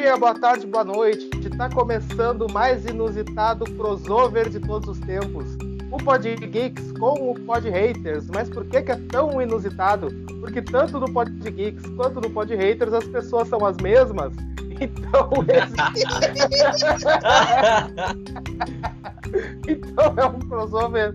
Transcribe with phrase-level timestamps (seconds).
[0.00, 1.28] dia, boa tarde, boa noite.
[1.44, 5.58] Está começando o mais inusitado crossover de todos os tempos.
[5.92, 8.26] O Pod Geeks com o Pod Haters.
[8.28, 10.10] Mas por que, que é tão inusitado?
[10.40, 14.32] Porque tanto no Pod Geeks quanto no Pod Haters as pessoas são as mesmas.
[14.82, 15.74] Então, esse...
[19.68, 21.14] então é um crossover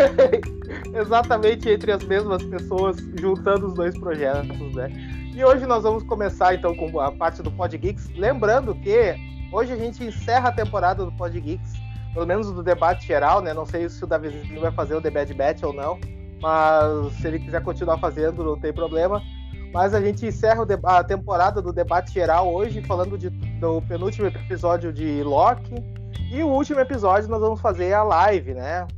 [0.98, 4.90] exatamente entre as mesmas pessoas, juntando os dois projetos, né?
[5.38, 8.10] E hoje nós vamos começar então com a parte do Pod Geeks.
[8.16, 9.14] Lembrando que
[9.52, 11.74] hoje a gente encerra a temporada do Pod Geeks,
[12.12, 13.54] pelo menos do debate geral, né?
[13.54, 15.96] Não sei se o Davizinho vai fazer o The Bad Batch ou não,
[16.42, 19.22] mas se ele quiser continuar fazendo, não tem problema.
[19.72, 24.92] Mas a gente encerra a temporada do debate geral hoje, falando de, do penúltimo episódio
[24.92, 25.72] de Loki.
[26.32, 28.88] E o último episódio nós vamos fazer a live, né?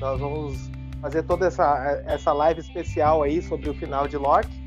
[0.00, 0.68] Nós vamos
[1.00, 4.65] fazer toda essa, essa live especial aí sobre o final de Loki.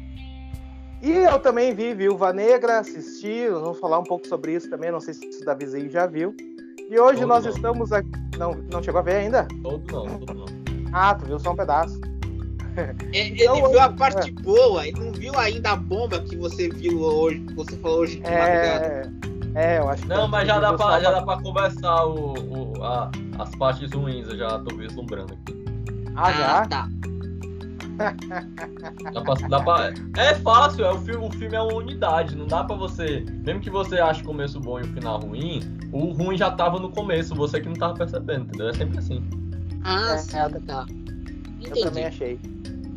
[1.02, 5.00] E eu também vi Viúva Negra, assisti, vamos falar um pouco sobre isso também, não
[5.00, 6.36] sei se o Davizinho já viu.
[6.89, 7.52] E hoje todo nós não.
[7.52, 8.09] estamos aqui.
[8.38, 9.47] Não, não chegou a ver ainda?
[9.64, 10.45] Todo não, todo não.
[10.92, 12.00] Ah, tu viu só um pedaço.
[13.14, 14.42] Ele, então, viu a parte é.
[14.42, 18.20] boa, ele não viu ainda a bomba que você viu hoje, que você falou hoje
[18.20, 18.39] de é...
[18.39, 19.20] madrugada.
[19.55, 20.09] É, eu acho que.
[20.09, 24.27] Não, mas já dá, pra, já dá pra conversar o, o a, as partes ruins,
[24.27, 25.64] eu já tô vislumbrando aqui.
[26.16, 26.59] Ah, já?
[26.59, 26.88] Ah, tá.
[29.14, 29.94] Dá pra, dá pra...
[30.17, 33.25] É fácil, é, o, filme, o filme é uma unidade, não dá pra você.
[33.45, 35.61] Mesmo que você ache o começo bom e o final ruim,
[35.92, 38.70] o ruim já tava no começo, você que não tava percebendo, entendeu?
[38.70, 39.30] É sempre assim.
[39.83, 40.86] Ah, é, sim, tá.
[41.59, 41.80] Entendi.
[41.80, 42.39] Eu também achei.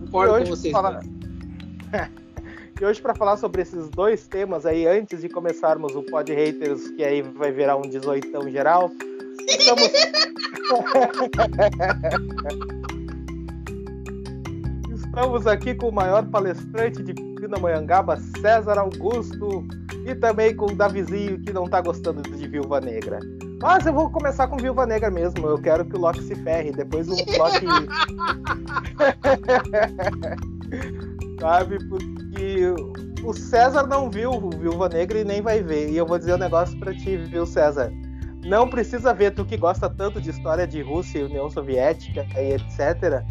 [0.00, 0.72] Concordo com vocês.
[0.72, 1.02] Falar...
[2.80, 6.90] e hoje, para falar sobre esses dois temas aí, antes de começarmos o Pod Haters,
[6.90, 8.90] que aí vai virar um 18 geral,
[9.48, 9.90] estamos.
[15.14, 19.62] Estamos aqui com o maior palestrante de Pindamonhangaba, César Augusto,
[20.06, 23.20] e também com o Davizinho, que não tá gostando de Viúva Negra.
[23.60, 25.46] Mas eu vou começar com Viúva Negra mesmo.
[25.46, 26.72] Eu quero que o Loki se ferre.
[26.72, 27.26] Depois o Loki.
[31.38, 31.78] Sabe?
[31.90, 32.74] Porque
[33.22, 35.90] o César não viu o Viúva Negra e nem vai ver.
[35.90, 37.92] E eu vou dizer um negócio pra ti, viu, César?
[38.46, 42.54] Não precisa ver, tu que gosta tanto de história de Rússia e União Soviética e
[42.54, 43.22] etc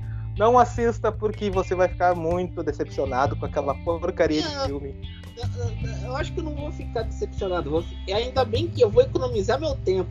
[0.41, 4.96] não assista porque você vai ficar muito decepcionado com aquela porcaria de filme.
[5.38, 7.69] Eu, eu acho que eu não vou ficar decepcionado.
[7.69, 10.09] Vou, ainda bem que eu vou economizar meu tempo.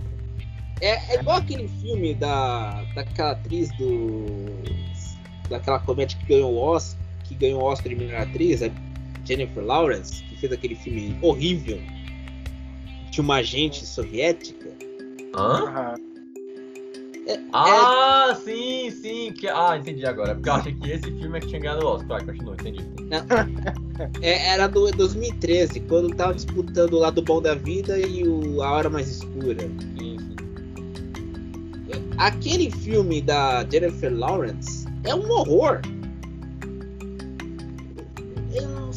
[0.80, 4.24] É, é igual aquele filme da, daquela atriz do.
[5.48, 8.70] daquela comédia que ganhou o Oscar, que ganhou o Oscar de melhor atriz, a
[9.24, 11.80] Jennifer Lawrence, que fez aquele filme horrível
[13.10, 14.70] de uma agente soviética.
[15.36, 15.97] Hã?
[17.30, 18.34] É, ah, é...
[18.34, 19.32] sim, sim.
[19.32, 19.48] Que...
[19.48, 20.34] Ah, entendi agora.
[20.34, 22.24] Porque eu achei que esse filme é que tinha ganhado o Oscar.
[22.24, 22.84] Vai, continua, entendi.
[24.22, 28.72] É, era do 2013, quando tava disputando o lado bom da vida e o A
[28.72, 29.60] Hora Mais Escura.
[29.98, 30.36] Sim, sim.
[32.16, 35.82] Aquele filme da Jennifer Lawrence é um horror.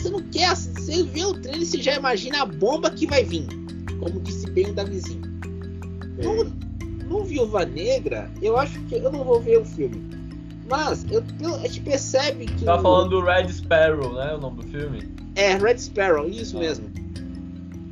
[0.04, 0.56] Você não quer.
[0.56, 3.48] Você vê o trailer e você já imagina a bomba que vai vir.
[4.00, 5.22] Como disse bem o Davizinho.
[6.22, 6.52] Não,
[7.14, 10.02] no Viúva Negra, eu acho que eu não vou ver o filme.
[10.68, 12.66] Mas eu, eu, a gente percebe que.
[12.66, 14.34] Tá falando do Red Sparrow, né?
[14.34, 15.08] O nome do filme?
[15.36, 16.62] É, Red Sparrow, isso ah.
[16.62, 16.90] mesmo.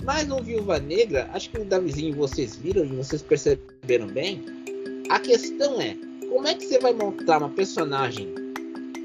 [0.04, 4.44] Mas no Viúva Negra, acho que o Davizinho vocês viram e vocês perceberam bem.
[5.12, 5.96] A questão é,
[6.28, 8.34] como é que você vai montar uma personagem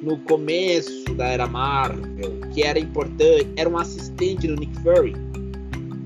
[0.02, 5.12] no começo da era Marvel, que era importante, era um assistente do Nick Fury,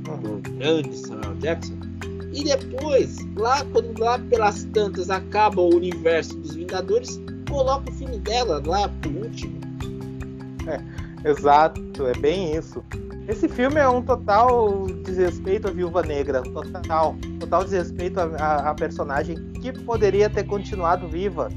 [0.09, 0.37] uhum.
[0.37, 1.90] o grande Samuel Jackson,
[2.32, 8.18] e depois, lá quando lá pelas tantas acaba o universo dos Vingadores, coloca o filme
[8.18, 9.60] dela lá pro último.
[10.66, 12.84] É, exato, é bem isso.
[13.28, 19.72] Esse filme é um total desrespeito à Viúva Negra, total, total desrespeito à, personagem que
[19.72, 21.48] poderia ter continuado viva.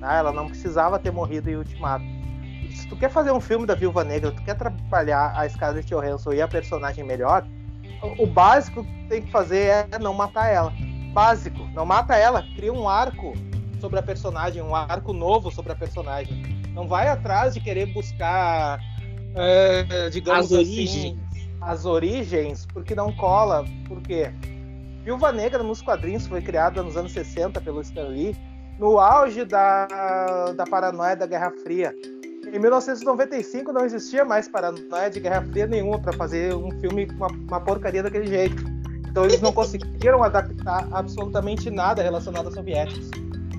[0.00, 0.14] Tá?
[0.14, 2.04] Ela não precisava ter morrido em Ultimato.
[2.74, 6.32] Se tu quer fazer um filme da Viúva Negra, tu quer trabalhar a Scarlett Johansson
[6.32, 7.46] e a personagem melhor,
[8.18, 10.72] o básico que tem que fazer é não matar ela.
[11.12, 13.34] Básico, não mata ela, cria um arco
[13.80, 16.42] sobre a personagem, um arco novo sobre a personagem.
[16.74, 18.78] Não vai atrás de querer buscar,
[19.34, 21.18] é, digamos as assim, origens.
[21.60, 23.64] as origens, porque não cola.
[23.88, 24.32] Por quê?
[25.02, 28.36] Viúva Negra nos quadrinhos foi criada nos anos 60 pelo Stan Lee,
[28.78, 31.92] no auge da, da paranoia da Guerra Fria.
[32.46, 37.14] Em 1995 não existia mais paranoia de Guerra Fria nenhuma para fazer um filme com
[37.14, 38.64] uma, uma, porcaria daquele jeito.
[39.08, 43.10] Então eles não conseguiram adaptar absolutamente nada relacionado aos soviéticos.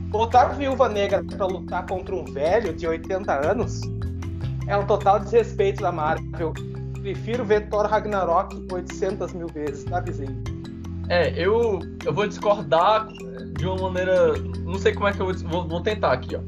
[0.10, 3.81] Botar a viúva negra para lutar contra um velho de 80 anos
[4.68, 6.54] é um total desrespeito da Marvel.
[7.01, 10.44] Prefiro ver Thor Ragnarok 800 mil vezes, tá, vizinho?
[11.07, 13.07] É, eu, eu vou discordar
[13.57, 14.34] de uma maneira.
[14.63, 16.42] Não sei como é que eu vou, vou tentar aqui, ó.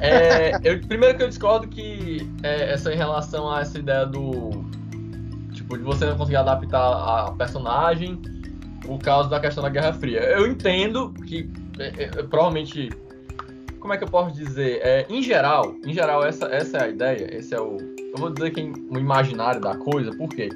[0.00, 4.50] É, eu, primeiro que eu discordo que é, essa em relação a essa ideia do.
[5.52, 8.20] Tipo, de você não conseguir adaptar a personagem
[8.82, 10.20] por causa da questão da Guerra Fria.
[10.20, 12.90] Eu entendo que é, é, provavelmente.
[13.80, 14.80] Como é que eu posso dizer?
[14.82, 17.76] É, em geral, em geral, essa, essa é a ideia, esse é o.
[17.76, 20.48] Eu vou dizer que o imaginário da coisa, por quê?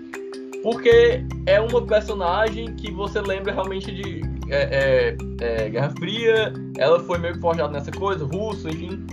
[0.62, 4.20] Porque é uma personagem que você lembra realmente de
[4.54, 9.04] é, é, é, Guerra Fria, ela foi meio que forjada nessa coisa, russo, enfim.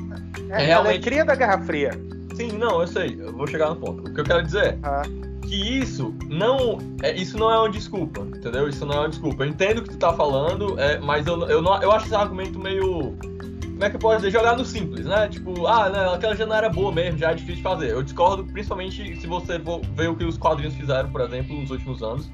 [0.50, 0.98] É, realmente...
[0.98, 1.92] é cria da Guerra Fria.
[2.36, 4.10] Sim, não, eu sei, eu vou chegar no ponto.
[4.10, 5.02] O que eu quero dizer ah.
[5.42, 8.68] que isso não, é, isso não é uma desculpa, entendeu?
[8.68, 9.44] Isso não é uma desculpa.
[9.44, 12.16] Eu entendo o que tu tá falando, é, mas eu, eu, não, eu acho esse
[12.16, 13.18] argumento meio
[13.80, 15.30] como é que eu posso dizer, jogar no simples, né?
[15.30, 17.92] Tipo, ah, né, aquela já não era boa mesmo, já é difícil de fazer.
[17.92, 22.04] Eu discordo principalmente se você ver o que os quadrinhos fizeram, por exemplo, nos últimos
[22.04, 22.30] anos.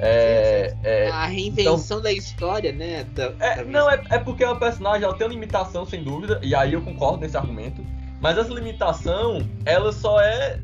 [0.00, 3.04] É, é, a reinvenção então, da história, né?
[3.14, 6.38] Da, é, da não, é, é porque a personagem ela tem uma limitação, sem dúvida,
[6.42, 7.84] e aí eu concordo nesse argumento.
[8.20, 10.60] Mas essa limitação, ela só é.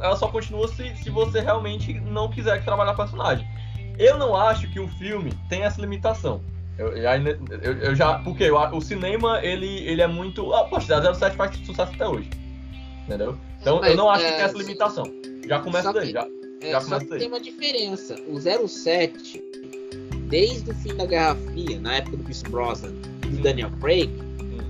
[0.00, 3.46] Ela só continua se, se você realmente não quiser trabalhar a personagem.
[3.98, 6.40] Eu não acho que o filme tem essa limitação.
[6.78, 8.20] Eu, eu, eu já.
[8.20, 10.54] Porque o cinema, ele, ele é muito.
[10.54, 12.30] Ah, poxa, 07 faz sucesso até hoje.
[13.04, 13.36] Entendeu?
[13.60, 15.04] Então Mas, eu não acho é, que tem essa limitação.
[15.46, 16.12] Já começa daí.
[16.12, 16.26] Já,
[16.60, 17.18] é, já começa daí.
[17.20, 18.16] tem uma diferença.
[18.28, 19.42] O 07,
[20.28, 22.92] desde o fim da Guerra Fria, na época do Chris Brosnan
[23.24, 24.10] e do Daniel Craig,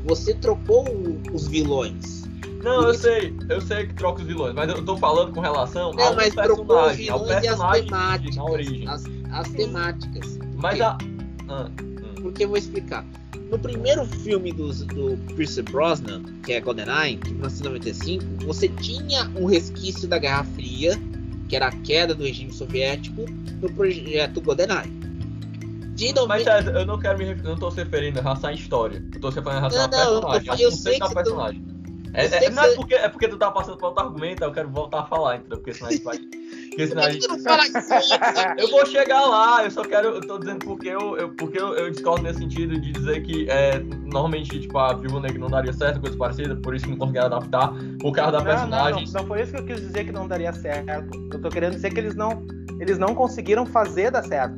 [0.05, 0.85] você trocou
[1.33, 2.19] os vilões.
[2.63, 5.93] Não, eu sei, eu sei que troca os vilões, mas eu tô falando com relação
[5.93, 8.89] não, ao mas personagem, ao personagem e as temáticas, na origem.
[8.89, 10.39] As, as temáticas.
[10.57, 10.99] Mas a.
[11.49, 11.71] Ah.
[12.21, 13.07] Porque eu vou explicar.
[13.51, 19.47] No primeiro filme do, do Pierce Brosnan, que é GoldenEye, de 1995, você tinha um
[19.47, 20.99] resquício da Guerra Fria,
[21.49, 23.25] que era a queda do regime soviético,
[23.61, 24.99] no projeto GoldenEye.
[25.95, 29.05] De Mas eu não quero me eu não tô se referindo em relação à história.
[29.13, 30.49] Eu tô se referindo em relação à personagem.
[30.49, 31.61] Eu, eu, eu sei que personagem.
[31.61, 31.79] Tu...
[32.15, 34.71] É, é, não é porque, é porque tu tá passando por outro argumento, eu quero
[34.71, 35.59] voltar a falar, entendeu?
[35.59, 36.19] Porque senão a gente vai.
[36.79, 37.27] Porque senão a gente...
[38.57, 40.11] eu vou chegar lá, eu só quero.
[40.11, 43.51] Eu tô dizendo porque eu, eu, porque eu, eu discordo nesse sentido de dizer que
[43.51, 46.99] é, normalmente, tipo, a Viúva Negra não daria certo, coisa parecida, por isso que não
[46.99, 49.05] conseguiram adaptar, por causa da não, personagem.
[49.07, 50.89] Não, não, não foi isso que eu quis dizer que não daria certo.
[51.33, 52.47] Eu tô querendo dizer que eles não,
[52.79, 54.57] eles não conseguiram fazer dar certo.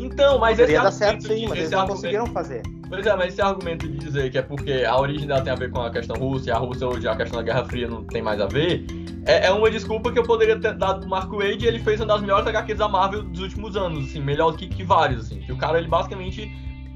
[0.00, 2.62] Então, mas Poderia esse dar certo sim, mas eles não conseguiram fazer.
[2.88, 5.56] Pois é, mas esse argumento de dizer que é porque a origem dela tem a
[5.56, 8.02] ver com a questão russa e a Rússia hoje a questão da Guerra Fria não
[8.04, 8.86] tem mais a ver,
[9.26, 12.00] é, é uma desculpa que eu poderia ter dado pro Marco Wade e ele fez
[12.00, 15.40] uma das melhores HQs da Marvel dos últimos anos, assim, melhor que, que vários, assim.
[15.40, 16.50] Que o cara, ele basicamente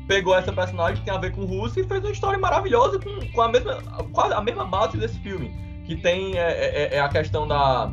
[0.08, 3.32] pegou essa personagem que tem a ver com Rússia e fez uma história maravilhosa com,
[3.32, 3.82] com a, mesma,
[4.14, 5.54] quase a mesma base desse filme.
[5.84, 7.92] Que tem é, é, é a questão da.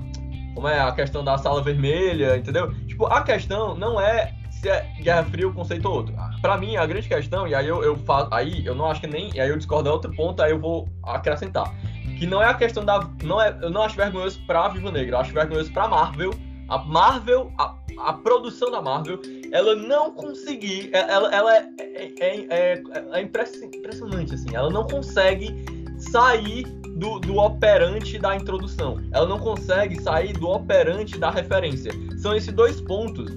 [0.55, 0.79] Como é?
[0.79, 2.73] A questão da sala vermelha, entendeu?
[2.87, 6.13] Tipo, a questão não é se é Guerra Fria o conceito ou outro.
[6.41, 7.97] Para mim, a grande questão, e aí eu, eu
[8.31, 10.59] aí eu não acho que nem, e aí eu discordo de outro ponto, aí eu
[10.59, 11.73] vou acrescentar,
[12.17, 15.15] que não é a questão da, não é, eu não acho vergonhoso para Viva Negra,
[15.15, 16.33] eu acho vergonhoso para Marvel,
[16.67, 19.21] a Marvel, a, a produção da Marvel,
[19.51, 22.83] ela não conseguir, é, ela, ela é, é, é, é,
[23.13, 25.65] é impressionante assim, ela não consegue
[25.97, 26.63] sair
[26.97, 31.91] do, do operante da introdução, ela não consegue sair do operante da referência.
[32.17, 33.31] São esses dois pontos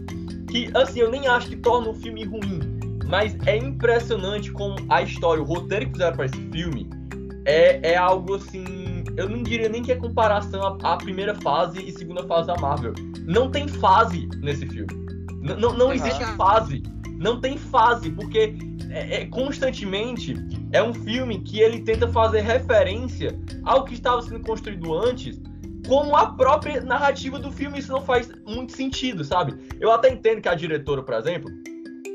[0.52, 2.60] que, assim, eu nem acho que torna o filme ruim,
[3.06, 6.90] mas é impressionante como a história, o roteiro que fizeram para esse filme
[7.46, 9.02] é, é algo assim.
[9.16, 12.56] Eu não diria nem que é comparação à, à primeira fase e segunda fase da
[12.56, 12.92] Marvel.
[13.26, 14.92] Não tem fase nesse filme.
[15.40, 16.82] N não, não existe fase.
[17.16, 18.54] Não tem fase, porque
[18.90, 20.34] é, é, constantemente
[20.70, 25.40] é um filme que ele tenta fazer referência ao que estava sendo construído antes
[25.86, 27.78] como a própria narrativa do filme.
[27.78, 29.54] Isso não faz muito sentido, sabe?
[29.80, 31.50] Eu até entendo que a diretora, por exemplo,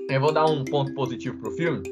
[0.09, 1.83] eu vou dar um ponto positivo pro filme,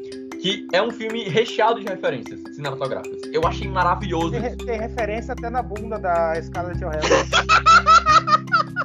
[0.41, 3.21] que é um filme recheado de referências cinematográficas.
[3.31, 4.31] Eu achei maravilhoso.
[4.31, 7.07] Tem, tem referência até na bunda da Scarlett Johansson.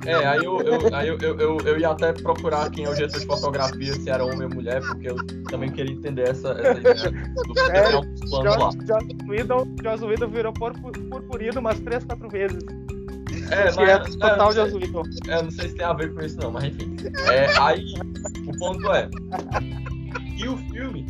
[0.06, 3.20] É, aí eu, eu, aí eu, eu, eu, ia até procurar quem é o diretor
[3.20, 7.10] de fotografia, se era homem ou mulher, porque eu também queria entender essa, essa ideia
[7.46, 12.62] do é, Joss, Joss Whedon, Joss Whedon virou purpurino umas três, quatro vezes.
[13.50, 15.02] É, mas, é, total Joss Whedon.
[15.28, 16.96] É, não sei se tem a ver com isso não, mas enfim.
[17.28, 17.84] É, aí,
[18.46, 19.08] o ponto é,
[20.36, 21.06] e o filme,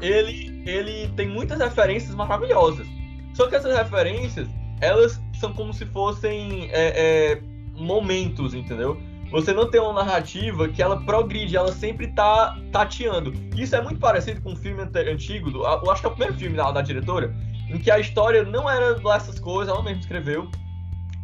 [0.00, 2.86] ele, ele tem muitas referências maravilhosas.
[3.34, 4.48] Só que essas referências,
[4.80, 7.42] elas são como se fossem é, é,
[7.74, 9.00] momentos, entendeu?
[9.30, 13.32] Você não tem uma narrativa que ela progride, ela sempre tá tateando.
[13.56, 16.38] Isso é muito parecido com um filme antigo, do, eu acho que é o primeiro
[16.38, 17.34] filme da, da diretora,
[17.68, 20.50] em que a história não era essas coisas, ela mesma escreveu.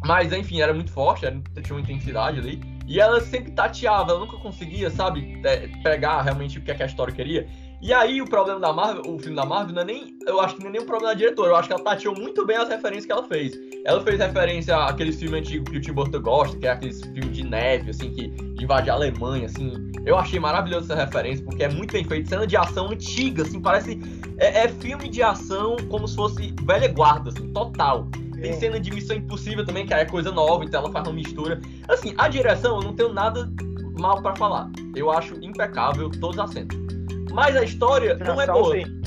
[0.03, 2.61] Mas, enfim, era muito forte, era, tinha uma intensidade ali.
[2.87, 5.39] E ela sempre tateava, ela nunca conseguia, sabe,
[5.83, 7.47] pegar realmente o que, é que a história queria.
[7.81, 10.17] E aí o problema da Marvel, o filme da Marvel, não é nem.
[10.27, 12.13] Eu acho que não é nem um problema da diretora, eu acho que ela tateou
[12.13, 13.57] muito bem as referências que ela fez.
[13.85, 17.31] Ela fez referência àqueles filmes antigos que o Tim Burton gosta, que é aqueles filmes
[17.31, 19.91] de neve, assim, que invade a Alemanha, assim.
[20.05, 22.27] Eu achei maravilhoso essa referência, porque é muito bem feito.
[22.27, 23.97] Cena de ação antiga, assim, parece.
[24.37, 28.07] É, é filme de ação como se fosse velha guarda, assim, total.
[28.41, 31.61] Tem cena de Missão Impossível também, que é coisa nova, então ela faz uma mistura.
[31.87, 33.49] Assim, a direção, eu não tenho nada
[33.97, 34.69] mal para falar.
[34.95, 36.98] Eu acho impecável todos os acentos.
[37.31, 38.75] Mas a história de não é boa.
[38.75, 39.01] Sim.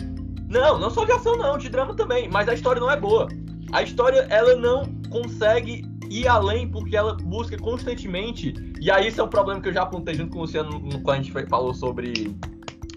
[0.48, 3.28] Não, não só de ação não, de drama também, mas a história não é boa.
[3.72, 9.22] A história ela não consegue ir além porque ela busca constantemente, e aí esse é
[9.22, 12.36] um problema que eu já apontei junto com o Luciano quando a gente falou sobre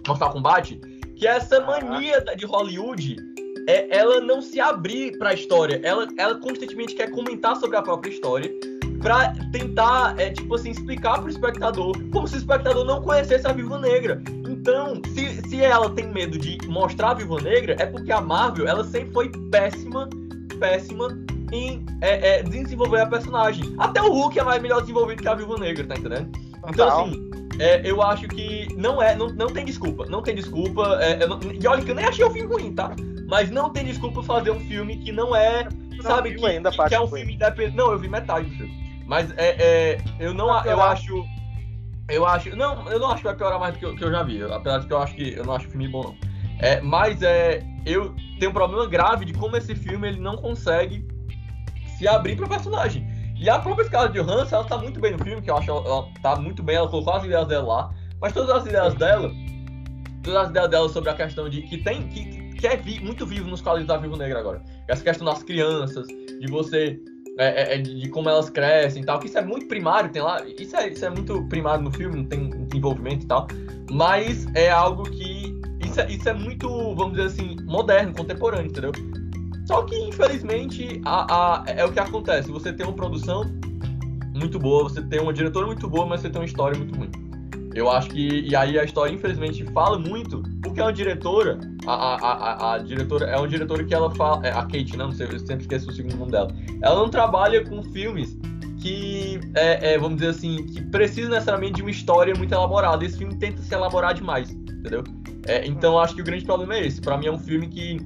[0.06, 0.80] Mortal Kombat,
[1.16, 3.16] que é essa mania de Hollywood
[3.68, 5.80] é ela não se abrir para a história.
[5.84, 8.52] Ela, ela constantemente quer comentar sobre a própria história
[9.02, 13.46] para tentar, é, tipo assim, explicar para o espectador, como se o espectador não conhecesse
[13.48, 14.22] a Viúva Negra.
[14.68, 18.68] Então, se, se ela tem medo de mostrar a Viúva Negra, é porque a Marvel,
[18.68, 20.10] ela sempre foi péssima,
[20.60, 21.16] péssima
[21.52, 23.76] em é, é, desenvolver a personagem.
[23.78, 26.32] Até o Hulk é mais melhor desenvolvido que a Viúva Negra, tá entendendo?
[26.68, 27.30] Então, assim,
[27.60, 30.98] é, eu acho que não é, não, não tem desculpa, não tem desculpa.
[31.00, 32.90] É, não, e olha que eu nem achei o filme ruim, tá?
[33.30, 36.88] Mas não tem desculpa fazer um filme que não é, não sabe, que, ainda que,
[36.88, 37.78] que é um filme independente.
[37.78, 38.74] Não, eu vi metade do filme.
[39.06, 41.24] Mas é, é eu não, eu acho
[42.10, 42.56] eu acho.
[42.56, 44.42] Não, eu não acho que vai piorar mais do que eu, que eu já vi.
[44.44, 46.16] Apesar de que eu acho que eu não acho o filme bom, não.
[46.60, 51.06] É, mas é, eu tenho um problema grave de como esse filme ele não consegue
[51.98, 53.08] se abrir para personagem.
[53.38, 55.86] E a própria Scarlett Johansson, ela tá muito bem no filme, que eu acho ela,
[55.86, 57.94] ela tá muito bem, ela colocou as ideias dela lá.
[58.22, 59.30] Mas todas as ideias dela,
[60.24, 63.26] todas as ideias dela sobre a questão de que tem que, que é vi, muito
[63.26, 64.64] vivo nos quadrinhos da Vivo Negra agora.
[64.88, 66.98] Essa questão das crianças, de você
[67.38, 70.22] é, é, é, de como elas crescem e tal, que isso é muito primário, tem
[70.22, 73.48] lá, isso é, isso é muito primário no filme, não tem envolvimento e tal,
[73.92, 78.92] mas é algo que, isso é, isso é muito, vamos dizer assim, moderno, contemporâneo, entendeu?
[79.68, 83.44] Só que, infelizmente, a, a, é o que acontece, você tem uma produção
[84.34, 87.10] muito boa, você tem uma diretora muito boa, mas você tem uma história muito ruim.
[87.76, 88.40] Eu acho que.
[88.50, 91.60] E aí a história, infelizmente, fala muito, porque é uma diretora.
[91.86, 94.48] A, a, a, a diretora é uma diretora que ela fala.
[94.48, 96.48] É, a Kate, não, não sei, eu sempre esqueço o segundo nome dela.
[96.82, 98.38] Ela não trabalha com filmes
[98.80, 103.04] que, é, é, vamos dizer assim, que precisam necessariamente de uma história muito elaborada.
[103.04, 105.04] Esse filme tenta se elaborar demais, entendeu?
[105.46, 107.02] É, então acho que o grande problema é esse.
[107.02, 108.00] Para mim é um filme que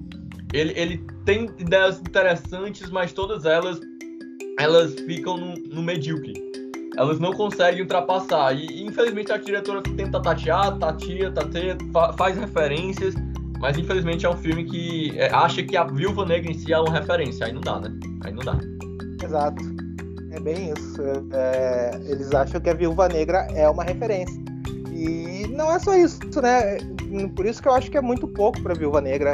[0.51, 3.79] ele, ele tem ideias interessantes, mas todas elas
[4.57, 6.33] elas ficam no, no medíocre
[6.97, 8.53] elas não conseguem ultrapassar.
[8.53, 13.15] E infelizmente a diretora tenta tatear, tatia, tateia, fa faz referências,
[13.59, 16.79] mas infelizmente é um filme que é, acha que a Viúva Negra em si é
[16.79, 17.45] uma referência.
[17.45, 17.91] Aí não dá, né?
[18.23, 18.57] Aí não dá.
[19.23, 19.63] Exato.
[20.31, 21.01] É bem isso.
[21.33, 24.39] É, eles acham que a Viúva Negra é uma referência.
[24.91, 26.77] E não é só isso, né?
[27.35, 29.33] Por isso que eu acho que é muito pouco para Viúva Negra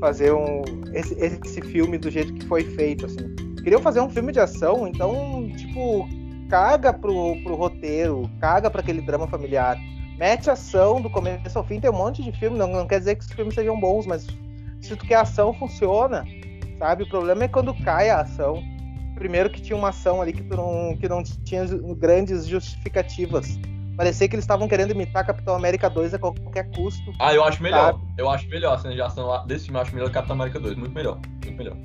[0.00, 3.34] fazer um, esse, esse filme do jeito que foi feito, assim.
[3.62, 6.06] Queriam fazer um filme de ação, então, tipo,
[6.54, 9.76] caga pro, pro roteiro, caga para aquele drama familiar.
[10.16, 13.16] Mete ação do começo ao fim, tem um monte de filme, não, não quer dizer
[13.16, 14.24] que os filmes sejam bons, mas
[14.80, 16.24] se tu quer ação, funciona,
[16.78, 17.02] sabe?
[17.02, 18.62] O problema é quando cai a ação.
[19.16, 21.64] Primeiro que tinha uma ação ali que, não, que não tinha
[21.98, 23.58] grandes justificativas.
[23.96, 27.12] Parecia que eles estavam querendo imitar Capitão América 2 a qualquer custo.
[27.18, 27.94] Ah, eu acho melhor.
[27.94, 28.04] Sabe?
[28.16, 30.76] Eu acho melhor a cena de ação desse filme, eu acho melhor Capitão América 2.
[30.76, 31.18] Muito melhor.
[31.44, 31.76] Muito melhor.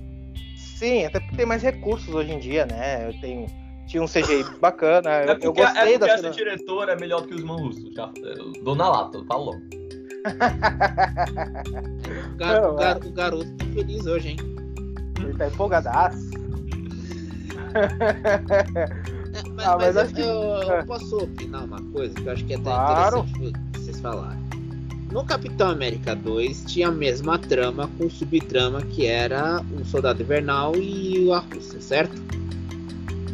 [0.55, 3.07] Sim, até porque tem mais recursos hoje em dia, né?
[3.07, 3.47] Eu tenho
[3.89, 5.09] tinha um CGI bacana.
[5.09, 7.91] É porque, eu gostei é porque essa diretora é melhor do que os irmãos russos.
[7.93, 8.09] Já,
[8.63, 9.55] Dona Lata, falou.
[9.55, 9.79] o,
[12.37, 14.37] gar, Não, o, gar, o, garoto tá feliz hoje, hein?
[15.19, 16.29] Ele tá empolgadaço.
[19.31, 20.21] É, mas, ah, mas, mas eu, que...
[20.21, 23.19] eu, eu, posso opinar uma coisa que eu acho que é até claro.
[23.19, 24.39] interessante vocês falarem.
[25.11, 30.75] No Capitão América 2 tinha a mesma trama com subtrama que era o Soldado Invernal
[30.75, 32.28] e a Rússia, certo?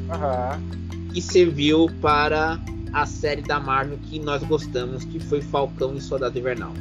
[0.06, 1.10] Uhum.
[1.14, 2.60] E serviu para
[2.94, 6.74] a série da Marvel que nós gostamos, que foi Falcão e Soldado Invernal.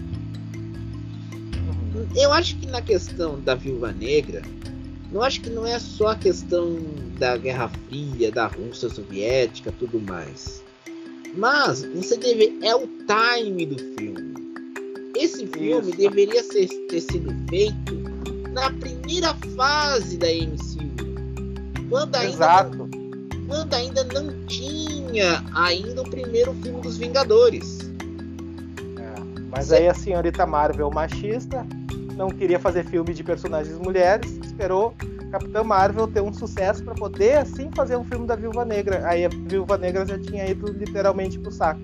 [1.94, 2.06] Uhum.
[2.14, 4.42] Eu acho que na questão da Viúva Negra,
[5.12, 6.76] eu acho que não é só a questão
[7.18, 10.62] da Guerra Fria, da Rússia Soviética, tudo mais.
[11.36, 14.34] Mas você deve é o time do filme.
[15.16, 15.98] Esse filme Isso.
[15.98, 17.94] deveria ser, ter sido feito
[18.52, 21.88] na primeira fase da MCU.
[21.88, 22.88] Quando ainda Exato.
[23.46, 27.80] Quando ainda não tinha ainda o primeiro filme dos Vingadores.
[28.98, 29.20] É,
[29.50, 31.66] mas aí a senhorita Marvel machista
[32.16, 34.94] não queria fazer filme de personagens mulheres, esperou
[35.34, 39.04] Capitã Marvel ter um sucesso para poder assim fazer um filme da Viúva Negra.
[39.08, 41.80] Aí a Viúva Negra já tinha ido literalmente pro saco.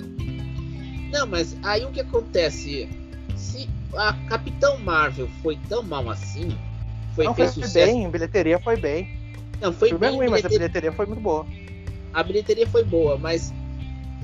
[1.11, 2.89] Não, mas aí o que acontece?
[3.37, 6.57] Se a Capitão Marvel foi tão mal assim,
[7.17, 7.93] foi Não fez foi sucesso.
[7.93, 9.20] bem, em bilheteria foi bem.
[9.61, 11.47] Não, foi bem ruim, mas a bilheteria- foi muito boa.
[12.13, 13.53] a bilheteria foi boa, mas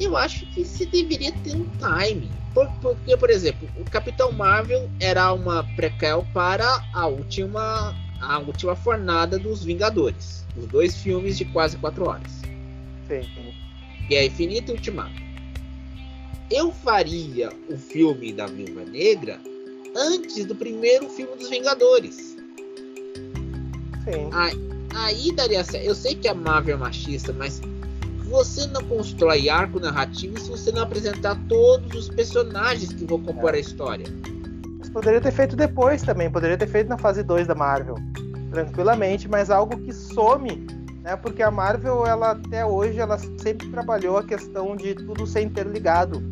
[0.01, 2.29] eu acho que se deveria ter um time.
[2.55, 8.75] Por- Porque, por exemplo, o Capitão Marvel era uma prequel para a última, a última
[8.75, 10.45] fornada dos Vingadores.
[10.57, 12.33] Os dois filmes de quase quatro horas.
[13.07, 13.23] Sim.
[14.09, 15.27] Que é Infinito e Ultimato.
[16.51, 19.39] Eu faria o filme da Viúva Negra
[19.95, 22.37] antes do primeiro filme dos Vingadores.
[24.05, 24.31] Sim.
[24.33, 24.55] Aí
[25.35, 25.85] daria certo.
[25.85, 27.61] Eu sei que a Marvel é machista, mas
[28.29, 33.55] você não constrói arco narrativo se você não apresentar todos os personagens que vão compor
[33.55, 34.07] a história.
[34.79, 37.97] Mas poderia ter feito depois também, poderia ter feito na fase 2 da Marvel.
[38.51, 40.67] Tranquilamente, mas algo que some,
[41.03, 41.17] né?
[41.17, 46.23] Porque a Marvel, ela até hoje, ela sempre trabalhou a questão de tudo ser interligado.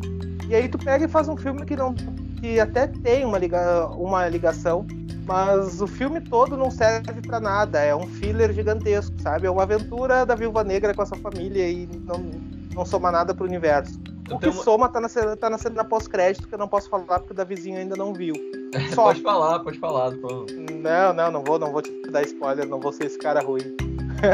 [0.49, 1.95] E aí tu pega e faz um filme que não
[2.39, 4.85] que até tem uma, liga, uma ligação,
[5.25, 9.47] mas o filme todo não serve pra nada, é um filler gigantesco, sabe?
[9.47, 12.31] É uma aventura da Viúva Negra com essa família e não,
[12.73, 13.99] não soma nada pro universo.
[14.31, 16.89] O que uma- soma tá na cena, tá na cena pós-crédito, que eu não posso
[16.89, 18.33] falar porque o Davizinho ainda não viu.
[18.93, 19.03] Só.
[19.05, 20.11] Pode falar, pode falar.
[20.17, 20.45] pô.
[20.81, 23.75] Não, não, não vou, não vou te dar spoiler, não vou ser esse cara ruim.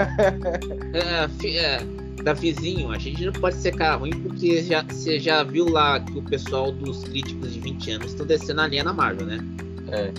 [0.93, 1.79] É, fi- é,
[2.24, 6.00] da vizinho, a gente não pode ser cara ruim porque já, você já viu lá
[6.00, 9.38] que o pessoal dos críticos de 20 anos estão descendo a linha na Marvel, né?
[9.91, 10.12] É.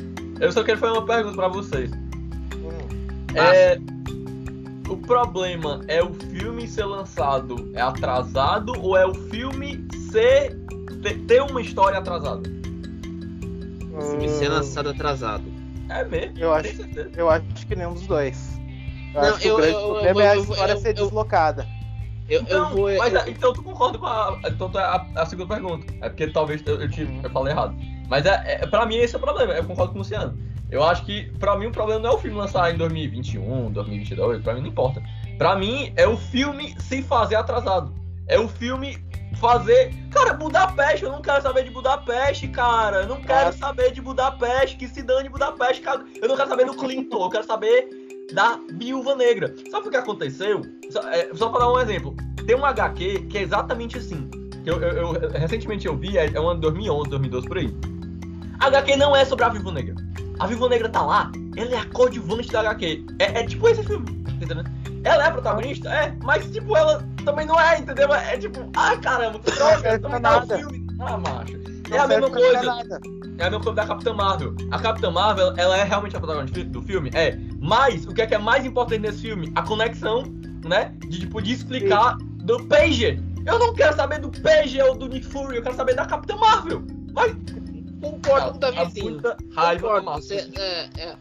[0.43, 1.89] Eu só quero fazer uma pergunta pra vocês.
[1.93, 3.79] Hum, É,
[4.89, 10.59] o problema é o filme ser lançado é atrasado ou é o filme ser
[11.01, 12.43] ter, ter uma história atrasada?
[13.97, 15.45] O filme ser hum, lançado atrasado.
[15.89, 16.37] É mesmo?
[16.39, 17.11] Eu acho- certeza.
[17.17, 18.59] Eu acho que nenhum dos dois.
[19.15, 20.89] Eu Não, acho que eu- o grande eu- problema eu- é a história eu- ser
[20.99, 21.69] eu- deslocada.
[22.33, 22.97] Eu, eu Então, vou.
[22.97, 24.39] mas, eu- então tu concorda com a.
[24.47, 25.87] Então é a, a segunda pergunta.
[26.01, 27.75] É porque talvez eu, eu, te, eu falei errado.
[28.09, 29.53] Mas é, é, pra mim esse é o problema.
[29.53, 30.37] Eu concordo com o Luciano.
[30.71, 34.43] Eu acho que pra mim o problema não é o filme lançar em 2021, 2022,
[34.43, 35.03] pra mim não importa.
[35.37, 37.95] Pra mim é o filme se fazer atrasado.
[38.27, 38.97] É o filme
[39.39, 39.93] fazer.
[40.11, 42.99] Cara, Budapeste, eu não quero saber de Budapeste, cara.
[43.03, 43.53] Eu não quero Ah.
[43.53, 46.03] saber de Budapeste, que se dane Budapeste, cara.
[46.21, 47.89] Eu não quero saber do Clinton, eu quero saber
[48.33, 49.55] da Viúva Negra.
[49.71, 50.63] Sabe o que aconteceu?
[50.91, 52.15] Só, é, só pra dar um exemplo.
[52.47, 54.29] Tem um HQ que é exatamente assim.
[54.65, 57.59] Que eu, eu- eu- recentemente eu vi, é, é um ano de 2011, 2012 por
[57.59, 57.75] aí.
[58.61, 59.95] A HQ não é sobre a Viúva Negra.
[60.39, 63.05] A Viúva Negra tá lá, ela é a coadjuvante da HQ.
[63.19, 64.07] É, é tipo esse filme,
[64.41, 64.65] entendendo?
[65.05, 65.89] Ela é a protagonista?
[65.93, 68.13] É, mas tipo, ela também não é, entendeu?
[68.15, 70.57] É tipo, ah caramba, que droga, também tá no nada.
[70.59, 70.87] filme.
[71.01, 71.59] Ah, macho.
[71.91, 72.59] Não É a mesma coisa.
[73.39, 74.55] É a mesma coisa da Capitã Marvel.
[74.71, 77.11] A Capitã Marvel, ela é realmente a protagonista do filme?
[77.13, 77.37] É.
[77.61, 79.51] Mas, o que é, que é mais importante nesse filme?
[79.57, 80.23] A conexão,
[80.65, 80.95] né?
[81.01, 83.21] De, tipo, de explicar do Pager.
[83.47, 86.37] Eu não quero saber do Pager ou do Nick Fury, eu quero saber da Capitã
[86.37, 86.83] Marvel.
[87.13, 87.35] Mas,
[88.01, 90.07] Concordo com o a muita raiva Concordo.
[90.07, 90.23] Marvel.
[90.23, 91.17] Você- é, é.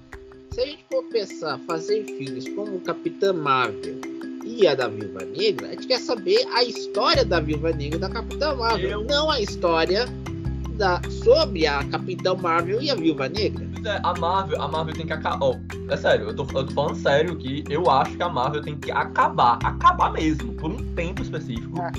[0.51, 3.95] Se a gente for pensar, fazer filmes como Capitã Marvel
[4.43, 8.01] e a da Viúva Negra, a gente quer saber a história da Viúva Negra e
[8.01, 10.05] da Capitã Marvel, Eu- não a história
[10.81, 13.67] da, sobre a Capitã Marvel e a Viúva Negra.
[13.71, 15.37] Pois é, a Marvel, a Marvel tem que acabar.
[15.45, 15.55] Ó,
[15.89, 18.75] é sério, eu tô, eu tô falando sério que eu acho que a Marvel tem
[18.75, 21.91] que acabar, acabar mesmo, por um tempo específico, Ah,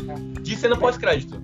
[0.42, 1.40] de cena pós-crédito.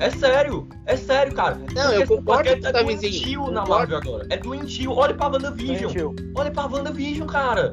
[0.00, 1.56] É sério, é sério, cara.
[1.72, 3.00] Não, eu Porque- concordo porque com o é Davizinho.
[3.00, 3.70] doentio na Concordo.
[3.92, 4.26] Marvel agora.
[4.28, 4.90] É doentio.
[4.92, 5.76] Olha pra WandaVision.
[5.78, 6.16] Gentil.
[6.34, 7.72] Olha pra WandaVision, cara.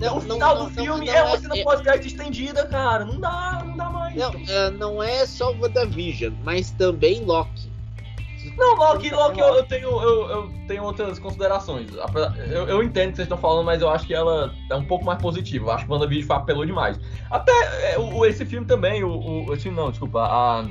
[0.00, 2.66] Não, o não, final não, do não, filme não é uma cena é- pós-crédito estendida,
[2.66, 3.04] cara.
[3.04, 4.14] Não dá, não dá mais.
[4.16, 7.72] Não, é, não é só WandaVision, mas também Loki.
[8.56, 11.90] Não, Loki, Loki eu, eu tenho, eu, eu tenho outras considerações.
[12.50, 14.84] Eu, eu entendo o que vocês estão falando, mas eu acho que ela é um
[14.84, 15.66] pouco mais positiva.
[15.66, 16.98] Eu acho que o WandaVision foi- apelou demais.
[17.30, 17.52] Até
[17.94, 19.10] é, o, esse filme também, o,
[19.48, 20.64] o- esse não, desculpa, a,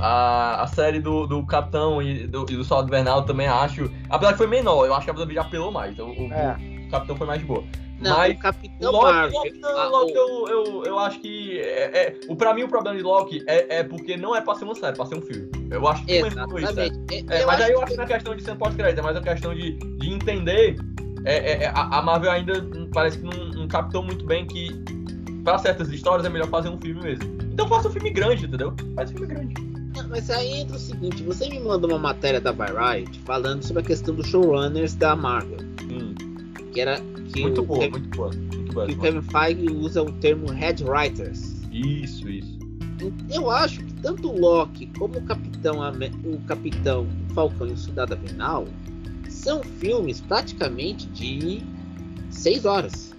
[0.00, 3.90] a, a série do, do Capitão e do, e do Soldado Invernal também acho.
[4.10, 5.98] Apesar que foi menor, eu acho que a WandaVision apelou mais.
[5.98, 6.56] O, o- É.
[6.86, 7.64] o Capitão foi mais de boa.
[7.98, 9.38] Não, Mas o Capitão Loki, Marvel.
[9.38, 11.58] Loki, não, a- Loki o- eu, eu, eu acho que.
[11.60, 14.54] É, é, o, pra mim, o problema de Loki é, é porque não é pra
[14.54, 15.50] ser uma série, é pra ser um filme.
[15.70, 16.26] Eu acho que é.
[16.26, 17.26] Exatamente.
[17.28, 19.54] É, mas aí eu acho que na questão de ser pós-crédito, é mais a questão
[19.54, 20.76] de, de entender.
[21.24, 24.70] é, é, é, a, Marvel ainda parece que não, não captou muito bem que
[25.42, 27.24] pra certas histórias é melhor fazer um filme mesmo.
[27.52, 28.74] Então faça um filme grande, entendeu?
[28.94, 29.54] Faz um filme grande.
[29.96, 33.82] Não, Mas aí entra o seguinte, você me manda uma matéria da Variety falando sobre
[33.82, 36.14] a questão dos showrunners da Marvel, Hum,
[36.72, 37.00] que era
[37.32, 38.30] que muito boa, Kevin, muito boa.
[38.34, 38.86] Muito boa.
[38.86, 41.62] que o Kevin Feige usa o termo head writers.
[41.72, 42.55] Isso, isso.
[43.32, 45.76] Eu acho que tanto o Loki como o Capitão
[46.24, 48.66] o Capitão Falcão e o Soldado Invernal
[49.28, 51.62] são filmes praticamente de
[52.30, 53.14] seis horas.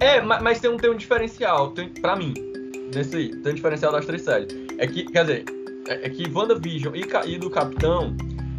[0.00, 2.32] É, mas, tem, um, tem um diferencial, tem, pra mim,
[2.94, 4.48] nesse tem um diferencial das três séries.
[4.78, 5.44] É que, quer dizer,
[5.88, 8.16] é, é que WandaVision e, e do Capitão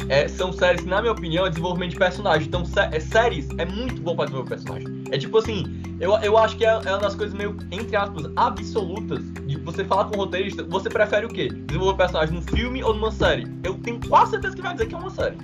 [0.08, 2.46] é, são séries na minha opinião, é desenvolvimento de personagem.
[2.46, 4.99] Então, sé- é, séries é muito bom pra desenvolver personagem.
[5.12, 5.64] É tipo assim,
[5.98, 9.84] eu, eu acho que é, é uma das coisas meio, entre aspas, absolutas de você
[9.84, 11.48] falar com o roteirista, você prefere o quê?
[11.48, 13.46] Desenvolver personagem num filme ou numa série?
[13.64, 15.36] Eu tenho quase certeza que vai dizer que é uma série.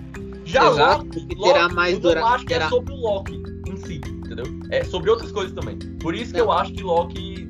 [0.45, 2.97] Já Exato, Loki, terá Loki, mais eu não dura- acho que terá- é sobre o
[2.97, 4.45] Loki em si, entendeu?
[4.71, 5.77] É sobre outras coisas também.
[6.01, 6.47] Por isso que Não.
[6.47, 7.49] eu acho que Loki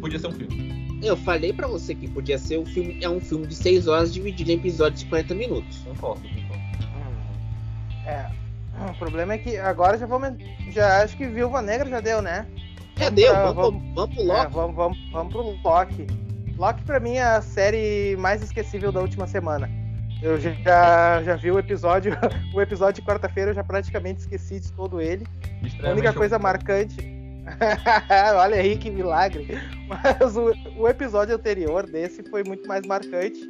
[0.00, 0.64] podia ser um filme.
[1.02, 4.14] Eu falei pra você que podia ser um filme, é um filme de 6 horas
[4.14, 5.76] dividido em episódios de 40 minutos.
[5.84, 6.64] Concordo, concordo.
[8.06, 8.30] É.
[8.90, 10.34] O problema é que agora já vamos.
[10.70, 12.46] Já acho que Viúva Negra já deu, né?
[12.96, 14.52] Já deu, pra- vamos, vamos, vamos pro É, Loki.
[14.54, 16.06] vamos, vamos, vamos pro Loki.
[16.56, 19.68] Loki pra mim é a série mais esquecível da última semana.
[20.22, 22.16] Eu já, já vi o episódio,
[22.54, 25.26] o episódio de quarta-feira, eu já praticamente esqueci de todo ele.
[25.82, 26.96] A única coisa marcante.
[28.38, 29.58] Olha aí que milagre.
[29.86, 33.40] Mas o, o episódio anterior desse foi muito mais marcante.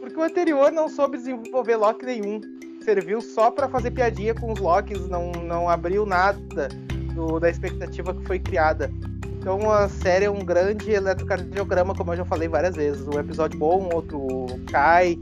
[0.00, 2.40] Porque o anterior não soube desenvolver Loki nenhum.
[2.82, 6.68] Serviu só pra fazer piadinha com os Locks, não, não abriu nada
[7.14, 8.90] do- da expectativa que foi criada.
[9.38, 13.06] Então a série é um grande eletrocardiograma, como eu já falei várias vezes.
[13.06, 15.18] Um episódio bom, outro cai.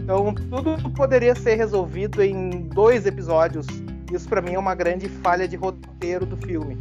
[0.00, 3.66] Então tudo poderia ser resolvido em dois episódios.
[4.12, 6.76] Isso pra mim é uma grande falha de roteiro do filme.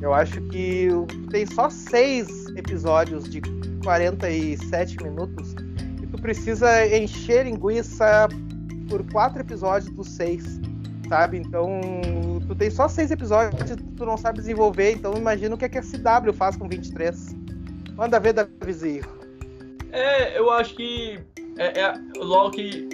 [0.00, 0.88] Eu acho que
[1.30, 3.42] tem só seis episódios de
[3.82, 5.54] 47 minutos
[6.02, 8.28] e tu precisa encher linguiça
[8.88, 10.60] por quatro episódios dos seis,
[11.08, 11.38] sabe?
[11.38, 11.80] Então
[12.46, 15.78] tu tem só seis episódios tu não sabe desenvolver, então imagina o que, é que
[15.78, 17.36] a CW faz com 23.
[17.96, 19.02] Manda ver da vizinho.
[19.90, 21.18] É, eu acho que
[21.56, 22.88] é, é, Loki,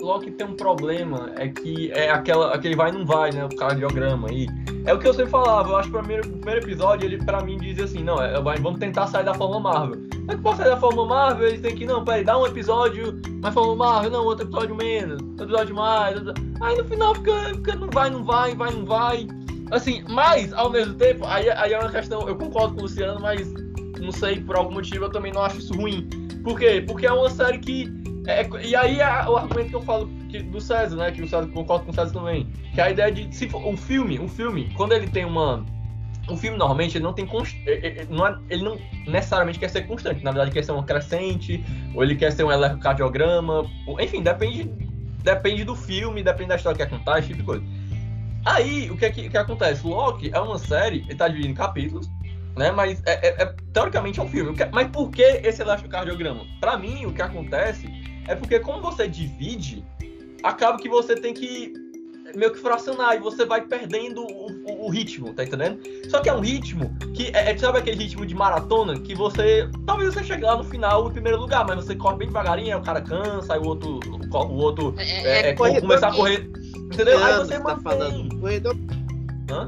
[0.00, 3.44] Loki tem um problema, é que é aquela, aquele vai e não vai, né?
[3.44, 4.46] O cardiograma aí.
[4.84, 7.42] É o que eu sempre falava, eu acho que o primeiro, primeiro episódio, ele pra
[7.42, 10.00] mim diz assim, não, é, vamos tentar sair da forma Marvel.
[10.26, 13.20] Mas que pode sair da forma Marvel, eles têm que, não, peraí, dá um episódio
[13.42, 16.16] mais forma Marvel, não, outro episódio menos, outro episódio mais.
[16.16, 19.26] outro- Aí no final fica, fica não vai, não vai, vai, não vai.
[19.70, 23.20] Assim, mas ao mesmo tempo, aí, aí é uma questão, eu concordo com o Luciano,
[23.20, 23.52] mas
[24.00, 26.08] não sei, por algum motivo eu também não acho isso ruim.
[26.42, 26.82] Por quê?
[26.86, 27.92] Porque é uma série que.
[28.32, 31.10] É- e aí é o argumento que eu falo que- do César, né?
[31.10, 32.46] Que o César concorda com o César também.
[32.74, 33.34] Que é a ideia de.
[33.34, 35.64] Se um filme, um filme, quando ele tem uma.
[36.30, 37.56] Um filme normalmente ele não tem const...
[37.66, 40.22] é- é- é- não é- ele não necessariamente quer ser constante.
[40.22, 41.64] Na verdade, quer ser uma crescente,
[41.94, 43.64] ou ele quer ser um eletrocardiograma.
[43.86, 44.70] ou- Enfim, depende.
[45.22, 47.64] Depende do filme, depende da história que quer contar, esse tipo de coisa.
[48.44, 49.86] Aí, o que, é que, que acontece?
[49.86, 52.08] Loki é uma série, ele tá dividido em capítulos,
[52.56, 52.70] né?
[52.70, 54.56] Mas é, é- é- teoricamente é um filme.
[54.72, 56.46] Mas por que esse eletrocardiograma?
[56.60, 57.88] Pra mim, o que acontece
[58.28, 59.84] é porque como você divide,
[60.42, 61.72] acaba que você tem que
[62.36, 65.80] meio que fracionar e você vai perdendo o, o- o ritmo, tá entendendo?
[66.10, 69.66] Só que é um ritmo que é, é- sabe aquele ritmo de maratona que você
[69.86, 72.80] talvez você chegue lá no final em primeiro lugar, mas você corre bem devagarinho, aí
[72.80, 73.98] o cara cansa, aí o outro
[74.30, 76.50] o outro é, é, corredor começar a correr,
[76.92, 77.24] entendeu?
[77.24, 78.38] Aí você tá falando.
[78.40, 78.76] Corredor.
[79.50, 79.66] Hã?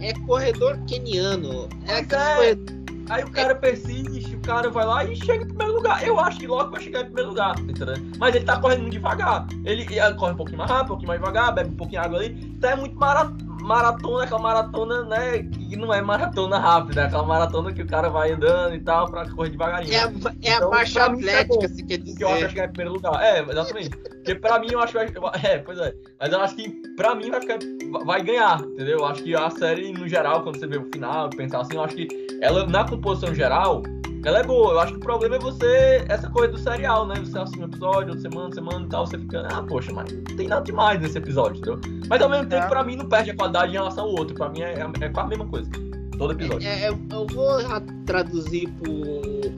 [0.00, 1.68] É corredor keniano.
[1.86, 2.04] É é.
[2.04, 2.78] corredor.
[3.08, 4.17] Aí o cara persiste,
[4.48, 6.02] cara vai lá e chega em primeiro lugar.
[6.06, 8.16] Eu acho que logo vai chegar em primeiro lugar, tá entendendo?
[8.18, 9.46] Mas ele tá correndo muito devagar.
[9.64, 12.06] Ele, ele corre um pouquinho mais rápido, um pouquinho mais devagar, bebe um pouquinho de
[12.06, 12.52] água ali.
[12.56, 13.30] Então é muito mara-
[13.60, 15.42] maratona, aquela maratona, né?
[15.42, 19.10] Que não é maratona rápida, é aquela maratona que o cara vai andando e tal
[19.10, 19.92] pra correr devagarinho.
[19.92, 20.02] É a,
[20.42, 21.14] é a Então, isso é bom.
[21.18, 22.48] atlética, você quer que eu acho que vai dizer.
[22.50, 23.22] chegar em primeiro lugar.
[23.22, 23.90] É, exatamente.
[23.90, 25.30] Porque pra mim eu acho que vai.
[25.44, 25.92] É, pois é.
[26.18, 27.58] Mas eu acho que pra mim vai ficar.
[28.04, 28.98] Vai ganhar, entendeu?
[29.00, 31.82] Eu acho que a série, no geral, quando você vê o final, pensar assim, eu
[31.84, 32.08] acho que
[32.40, 33.82] ela, na composição geral,
[34.24, 34.72] ela é boa.
[34.72, 36.04] Eu acho que o problema é você.
[36.08, 37.14] Essa coisa do serial, né?
[37.20, 39.46] Você assiste um episódio, outra semana, semana e tal, você fica.
[39.50, 41.80] Ah, poxa, mas não tem nada demais nesse episódio, entendeu?
[42.08, 42.68] Mas ao mesmo tempo, É.
[42.68, 44.34] pra mim, não perde a qualidade em relação ao outro.
[44.34, 45.70] Pra mim é, é, é quase a mesma coisa.
[46.18, 46.66] Todo episódio.
[46.68, 48.90] É, eu, eu vou ra- traduzir pro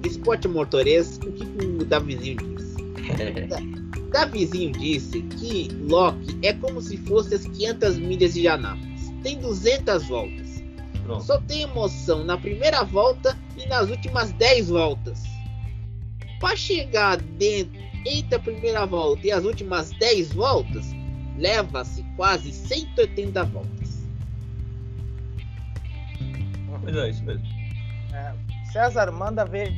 [0.06, 2.76] esporte motorês o que, que o Davizinho disse.
[4.12, 9.10] Davizinho disse que Loki é como se fosse as 500 milhas de Anápolis.
[9.22, 10.49] Tem 200 voltas.
[11.04, 11.24] Pronto.
[11.24, 15.22] Só tem emoção na primeira volta e nas últimas 10 voltas.
[16.40, 20.86] Para chegar dentro entre a primeira volta e as últimas 10 voltas,
[21.36, 24.06] leva-se quase 180 voltas.
[26.82, 27.59] Pois é, isso mesmo.
[28.72, 29.72] César, manda ver.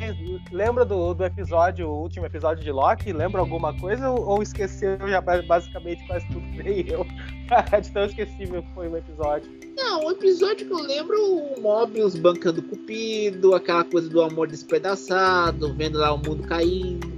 [0.50, 3.12] Lembra do, do episódio, o último episódio de Loki?
[3.12, 7.06] Lembra alguma coisa ou, ou esqueceu já basicamente quase tudo nem eu?
[7.80, 9.50] de tão esquecível que foi o episódio.
[9.76, 15.72] Não, o episódio que eu lembro o Mobius bancando Cupido, aquela coisa do amor despedaçado,
[15.74, 17.10] vendo lá o mundo caindo.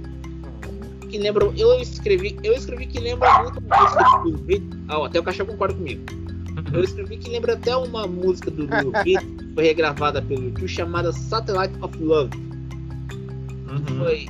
[1.09, 5.19] Que lembra, eu escrevi, eu escrevi que lembra muito a música do Beat- Ah, até
[5.19, 6.03] o cachorro concorda comigo.
[6.73, 8.65] Eu escrevi que lembra até uma música do
[9.03, 9.23] Beat,
[9.55, 12.29] foi regravada pelo YouTube chamada Satellite of Love.
[13.69, 13.97] Uhum.
[13.97, 14.27] Foi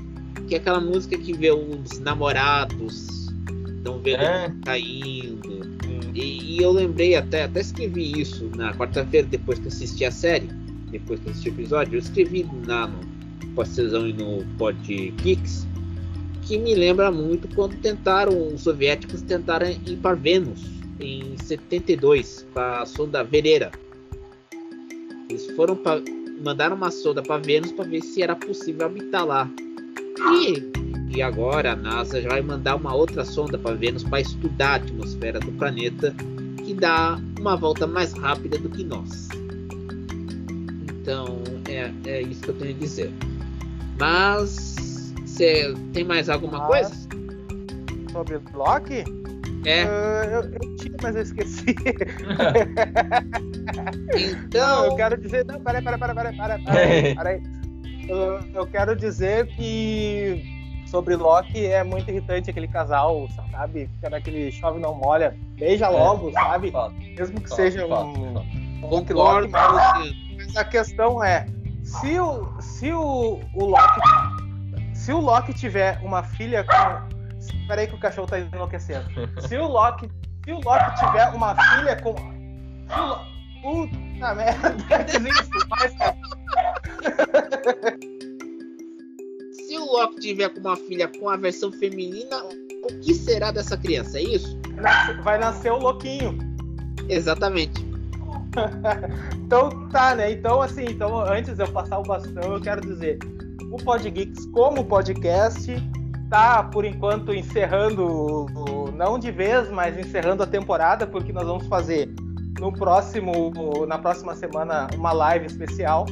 [0.47, 3.29] que é aquela música que vê os namorados
[3.77, 4.53] estão vendo É.
[4.63, 5.65] caindo.
[6.13, 10.47] E, e eu lembrei até, até escrevi isso na quarta-feira, depois que assisti a série,
[10.91, 12.99] depois que assisti o episódio, eu escrevi na no
[13.55, 14.77] Pós-Sezão e no Pod
[15.17, 15.67] Kicks,
[16.43, 20.63] que me lembra muito quando tentaram, os soviéticos tentaram ir para Vênus
[20.99, 23.71] em 72, com a sonda Vereira.
[25.29, 26.01] Eles foram para
[26.43, 29.49] mandaram uma sonda para Vênus para ver se era possível habitar lá.
[30.33, 34.71] E, e agora a NASA já vai mandar uma outra sonda para Vênus para estudar
[34.71, 36.13] a atmosfera do planeta,
[36.63, 39.29] que dá uma volta mais rápida do que nós.
[40.89, 43.11] Então é, é isso que eu tenho a dizer.
[43.97, 46.91] Mas você tem mais alguma coisa?
[48.11, 49.24] Sobre Loki?
[49.65, 49.83] É.
[49.83, 51.75] Ah, eu, eu tinha, mas eu esqueci.
[54.15, 55.43] Então eu quero dizer.
[55.45, 57.43] Não, peraí, peraí, peraí, peraí, peraí, peraí, peraí.
[58.07, 60.43] Eu, eu quero dizer que
[60.85, 63.89] sobre Loki é muito irritante aquele casal, sabe?
[63.95, 66.71] Fica naquele chove não molha, beija logo, sabe?
[66.71, 68.33] Fato, Mesmo que fato, seja fato, um.
[68.33, 69.13] fato.
[69.13, 69.13] Loki,
[70.37, 71.47] mas a questão é:
[71.83, 74.01] se o, se o, o Loki.
[74.93, 77.14] Se o Loki tiver uma filha com.
[77.67, 79.05] Peraí que o cachorro tá enlouquecendo.
[79.47, 80.09] Se o Loki.
[80.45, 82.15] Se o Loki tiver uma filha com.
[82.15, 84.69] Se o Lo- Puta merda,
[85.05, 85.89] desiste, vai,
[89.53, 93.75] Se o Loki tiver com uma filha com a versão feminina, o que será dessa
[93.75, 94.19] criança?
[94.19, 94.59] É isso?
[95.23, 96.37] vai nascer o louquinho.
[97.09, 97.83] Exatamente.
[99.45, 100.31] Então tá, né?
[100.31, 103.17] Então, assim, então, antes de eu passar o bastão, eu quero dizer,
[103.71, 105.71] o Podgeeks, como podcast,
[106.29, 108.45] tá, por enquanto, encerrando,
[108.95, 112.09] não de vez, mas encerrando a temporada, porque nós vamos fazer
[112.59, 116.05] no próximo, na próxima semana, uma live especial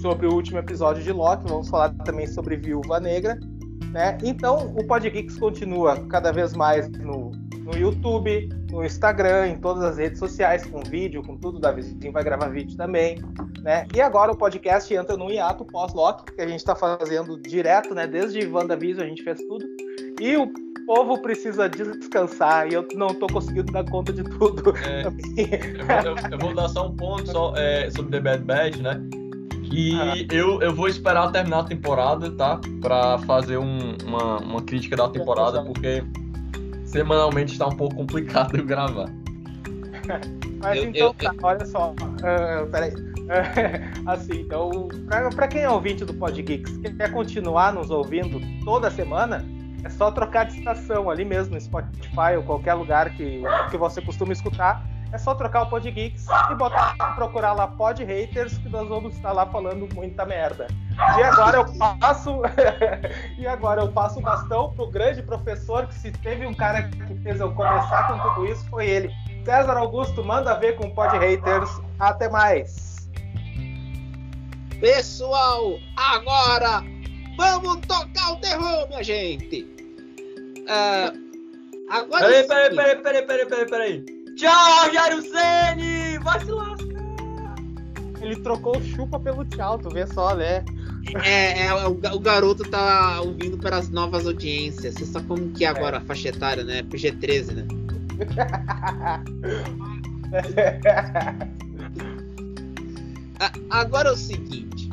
[0.00, 1.48] sobre o último episódio de Loki.
[1.48, 3.38] Vamos falar também sobre Viúva Negra,
[3.92, 4.16] né?
[4.22, 9.98] Então, o Podgeeks continua cada vez mais no, no YouTube, no Instagram, em todas as
[9.98, 11.58] redes sociais, com vídeo, com tudo.
[11.58, 13.18] O vai gravar vídeo também,
[13.62, 13.86] né?
[13.94, 18.06] E agora o podcast entra no hiato pós-Loki, que a gente está fazendo direto, né?
[18.06, 19.64] Desde WandaVision a gente fez tudo.
[20.20, 20.50] E o
[20.86, 24.74] povo precisa descansar e eu não tô conseguindo dar conta de tudo.
[24.78, 28.44] É, eu, vou, eu- eu vou dar só um ponto só, é, sobre The Bad
[28.44, 29.00] Batch, né?
[29.70, 30.34] Que Ah.
[30.34, 32.60] eu, eu vou esperar terminar a temporada, tá?
[32.80, 36.02] Pra fazer um- uma, uma crítica da temporada, porque
[36.84, 39.08] semanalmente está um pouco complicado eu gravar.
[40.60, 41.94] Mas Eu- então, tá, olha só.
[42.24, 42.92] ah, peraí.
[44.06, 44.88] assim, então,
[45.34, 49.44] pra quem é ouvinte do Podgeeks, quer continuar nos ouvindo toda semana,
[49.84, 54.00] é só trocar de estação ali mesmo no Spotify ou qualquer lugar que, que você
[54.02, 54.84] costuma escutar.
[55.12, 59.32] É só trocar o Podgeeks e botar, procurar lá Pod Haters, que nós vamos estar
[59.32, 60.68] lá falando muita merda.
[61.18, 62.42] E agora eu passo.
[63.36, 67.14] e agora eu passo o bastão pro grande professor, que se teve um cara que
[67.22, 69.10] fez eu começar com tudo isso, foi ele.
[69.44, 71.80] César Augusto, manda ver com o Pod Haters.
[71.98, 72.89] Até mais.
[74.80, 76.82] Pessoal, agora
[77.36, 79.68] vamos tocar o terror, minha gente.
[80.70, 81.12] Ah,
[81.90, 84.04] agora Peraí, sim, peraí, peraí, peraí, peraí, peraí, peraí.
[84.36, 86.18] Tchau, Rogério Ceni!
[86.20, 87.56] Vai se lascar!
[88.22, 90.64] Ele trocou o chupa pelo tchau, tu vê só, né?
[91.24, 94.94] É, é, o, o garoto tá ouvindo para as novas audiências.
[94.94, 96.82] Você sabe como que é agora a faixa etária, né?
[96.84, 97.66] PG-13, né?
[103.70, 104.90] Agora é o seguinte.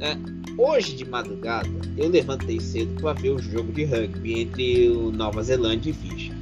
[0.00, 0.16] é,
[0.56, 5.42] hoje de madrugada eu levantei cedo para ver o jogo de rugby entre o Nova
[5.42, 6.32] Zelândia e Fiji.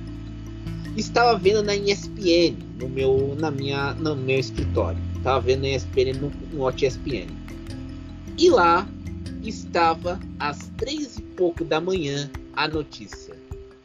[0.96, 4.98] Estava vendo na ESPN no meu, na minha, no meu escritório.
[5.16, 7.29] Estava vendo na ESPN no, no Watch ESPN.
[8.38, 8.87] E lá
[9.42, 13.35] estava às três e pouco da manhã a notícia.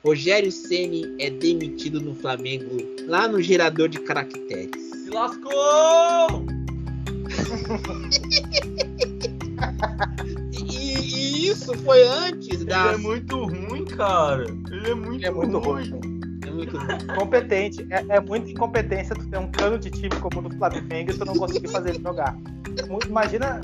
[0.04, 4.82] Rogério Ceni é demitido no Flamengo lá no gerador de caracteres.
[5.04, 6.61] Se lascou!
[10.52, 12.94] E, e isso foi antes Ele da.
[12.94, 14.44] é muito ruim, cara.
[14.72, 15.90] Ele é muito, Ele é muito ruim.
[15.90, 16.22] ruim.
[16.46, 17.08] É muito ruim.
[17.18, 17.86] Competente.
[17.90, 21.18] É, é muita incompetência tu ter um cano de time como o do Flamengo e
[21.18, 22.38] tu não conseguir fazer ele jogar.
[23.08, 23.62] Imagina.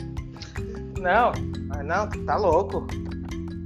[0.99, 1.31] Não,
[1.67, 2.87] mas não, tu tá louco.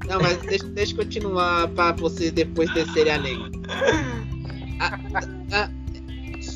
[0.08, 3.50] Não, mas deixa, deixa eu continuar para vocês depois descerem a lenha.
[4.80, 5.70] A- a-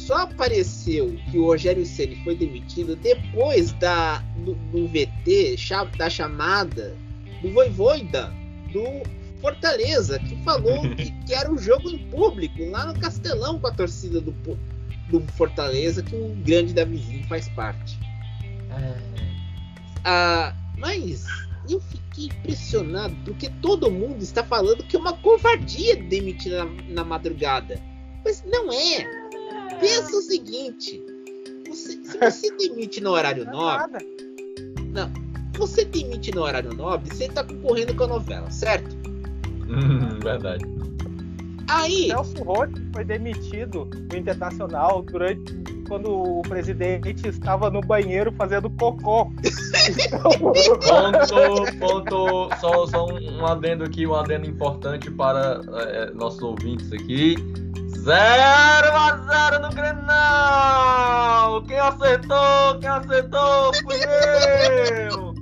[0.05, 5.55] só apareceu que o Rogério Ceni foi demitido depois da, do, do VT,
[5.97, 6.95] da chamada
[7.41, 8.31] do Voivoida,
[8.71, 8.85] do
[9.41, 13.71] Fortaleza, que falou que, que era um jogo em público, lá no Castelão, com a
[13.71, 14.31] torcida do,
[15.09, 17.97] do Fortaleza, que o grande Davizinho faz parte.
[20.03, 21.25] Ah, mas
[21.67, 27.03] eu fiquei impressionado porque todo mundo está falando que é uma covardia demitir na, na
[27.03, 27.81] madrugada.
[28.23, 29.24] Mas não é.
[29.79, 31.03] Pensa o seguinte:
[31.67, 34.05] você, se você demite no horário nobre,
[34.91, 35.11] não,
[35.57, 38.95] você demite no horário nobre, você está concorrendo com a novela, certo?
[39.67, 40.65] Hum, verdade.
[41.67, 45.55] Aí, Celso Roth foi demitido do Internacional durante
[45.87, 49.25] quando o presidente estava no banheiro fazendo cocô.
[50.85, 56.91] Ponto, ponto, só, só um um adendo aqui, um adendo importante para é, nossos ouvintes
[56.91, 57.35] aqui.
[58.05, 59.17] 0 a
[59.49, 61.63] 0 no Grenal!
[61.63, 62.79] Quem acertou?
[62.79, 63.73] Quem acertou?
[63.81, 63.95] Fui
[65.09, 65.33] eu!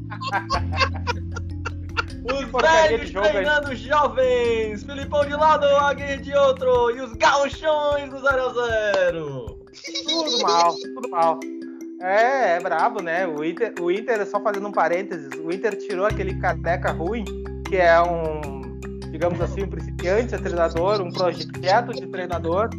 [2.24, 4.82] Os velhos treinando os jovens!
[4.86, 6.90] Filipão de lado, Aguirre de outro!
[6.92, 9.60] E os gauchões do 0 a 0
[10.08, 11.40] Tudo mal, tudo mal.
[12.02, 13.28] É, é brabo, né?
[13.28, 17.26] O Inter, o Inter, só fazendo um parênteses, o Inter tirou aquele careca ruim,
[17.68, 18.63] que é um,
[19.14, 22.70] digamos assim, um principiante a treinador, um projeto de treinador,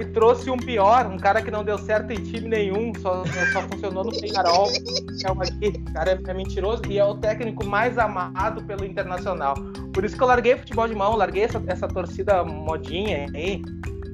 [0.00, 3.60] e trouxe um pior, um cara que não deu certo em time nenhum, só, só
[3.68, 5.68] funcionou no Penharol, é.
[5.68, 9.54] O cara é, é mentiroso e é o técnico mais amado pelo Internacional.
[9.92, 13.62] Por isso que eu larguei futebol de mão, larguei essa, essa torcida modinha aí.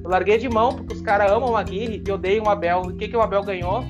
[0.03, 2.81] Eu larguei de mão porque os caras amam o Aguirre e odeiam o Abel.
[2.81, 3.81] O que, que o Abel ganhou?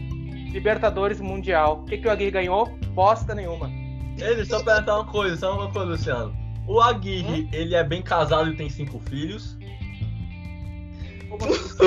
[0.51, 1.79] Libertadores Mundial.
[1.81, 2.67] O que, que o Aguirre ganhou?
[2.93, 3.71] Bosta nenhuma.
[4.19, 6.40] Ele só perguntar uma coisa, só uma coisa, Luciano.
[6.67, 9.57] O Aguirre, ele é bem casado e tem cinco filhos.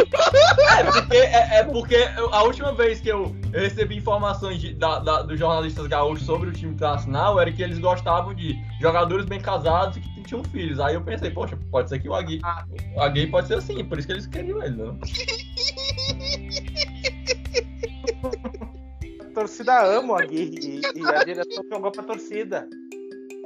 [0.75, 4.99] É porque, é, é porque eu- a última vez que eu, recebi informações de- da-
[4.99, 9.39] da- dos jornalistas gaúchos sobre o time internacional era que eles gostavam de jogadores bem
[9.41, 10.81] casados e que tinham filhos.
[10.81, 12.65] Aí eu pensei, poxa, pode ser que o Aguirre, Ah.
[12.97, 14.99] o Aguirre pode ser assim, por isso que eles queriam ele, né?
[19.21, 22.67] A torcida ama o Aguirre e, e a direção jogou pra torcida.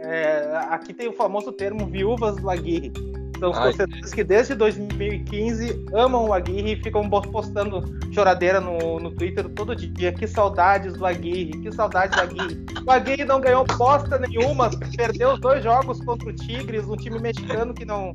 [0.00, 2.92] É, aqui tem o famoso termo viúvas do Aguirre.
[3.38, 7.82] São os torcedores que desde 2015 amam o Aguirre e ficam postando
[8.12, 10.12] choradeira no, no Twitter todo dia.
[10.12, 12.66] Que saudades do Aguirre, que saudades do Aguirre.
[12.84, 17.20] O Aguirre não ganhou bosta nenhuma, perdeu os dois jogos contra o Tigres, um time
[17.20, 18.12] mexicano que não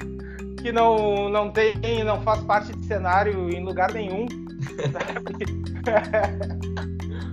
[0.62, 4.26] que não, não tem, não faz parte de cenário em lugar nenhum.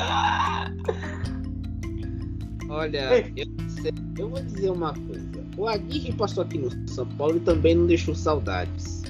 [2.70, 3.32] olha, Ei.
[3.36, 3.46] eu,
[4.18, 5.28] eu vou dizer uma coisa.
[5.56, 9.02] O Aguirre passou aqui no São Paulo e também não deixou saudades.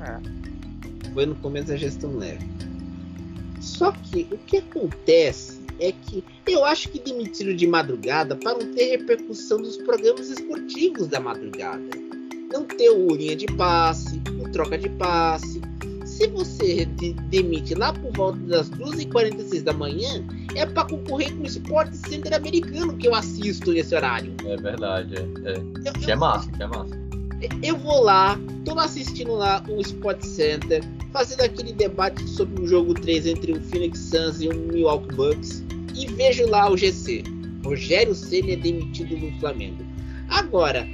[0.00, 1.12] É.
[1.14, 2.44] Foi no começo da gestão leve.
[3.60, 8.74] Só que o que acontece é que eu acho que demitiram de madrugada para não
[8.74, 11.82] ter repercussão dos programas esportivos da madrugada.
[12.52, 15.61] Não ter o linha de passe, o troca de passe.
[16.16, 20.22] Se você de- demite lá por volta das 2h46 da manhã,
[20.54, 24.32] é para concorrer com o Sport Center americano que eu assisto nesse horário.
[24.44, 25.50] É verdade, é.
[25.52, 25.56] é.
[25.88, 26.98] Eu, Que é massa, que é massa.
[27.62, 32.94] eu vou lá, tô assistindo lá o Sport Center, fazendo aquele debate sobre o jogo
[32.94, 35.64] 3 entre o Phoenix Suns e o Milwaukee Bucks,
[35.96, 37.24] e vejo lá o GC.
[37.64, 39.82] Rogério Ceni é demitido do Flamengo.
[40.28, 40.86] Agora,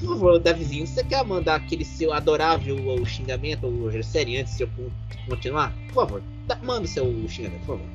[0.00, 4.64] por favor, Davizinho, você quer mandar aquele seu adorável o xingamento Rogério Ceni antes de
[4.64, 4.90] eu con-
[5.28, 5.72] continuar?
[5.88, 7.94] Por favor, dá- manda o seu xingamento, por favor.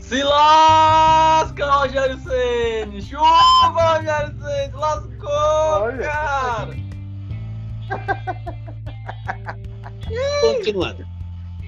[0.00, 3.02] Se lasca, Rogério Ceni!
[3.02, 4.72] Chuva, Rogério Ceni!
[4.74, 6.02] Lascou, Olha.
[6.08, 6.76] cara!
[10.40, 11.06] Continuando.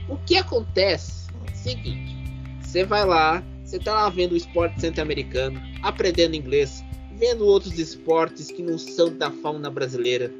[0.08, 2.16] O que acontece é o seguinte:
[2.60, 6.83] você vai lá, você tá lá vendo o esporte centro-americano, aprendendo inglês,
[7.18, 10.32] vendo outros esportes que não são da fauna brasileira,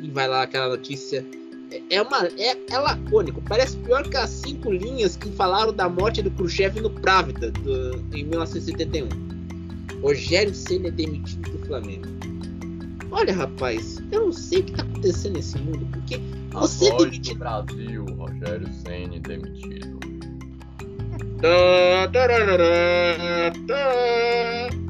[0.00, 1.24] e vai lá aquela notícia.
[1.70, 2.26] É- É uma.
[2.38, 6.80] É, é lacônico, parece pior que as cinco linhas que falaram da morte do Khrushchev
[6.80, 9.08] no Právida do- em 1971.
[10.02, 12.06] Rogério Senna é demitido do Flamengo.
[13.10, 16.20] Olha, rapaz, eu não sei o que tá acontecendo nesse mundo, porque
[16.54, 17.34] A você voz demitido.
[17.34, 19.98] do Brasil, Rogério Ceni demitido.
[21.40, 24.87] Tá, tararara, tá.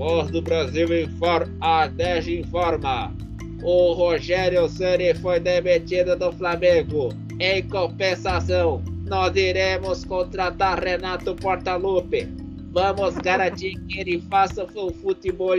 [0.00, 3.14] Voz do Brasil informa, a DEG informa.
[3.62, 7.10] O Rogério Ceni foi demitido do Flamengo.
[7.38, 12.26] Em compensação, nós iremos contratar Renato Portaluppi.
[12.72, 15.58] Vamos garantir que ele faça o futebol,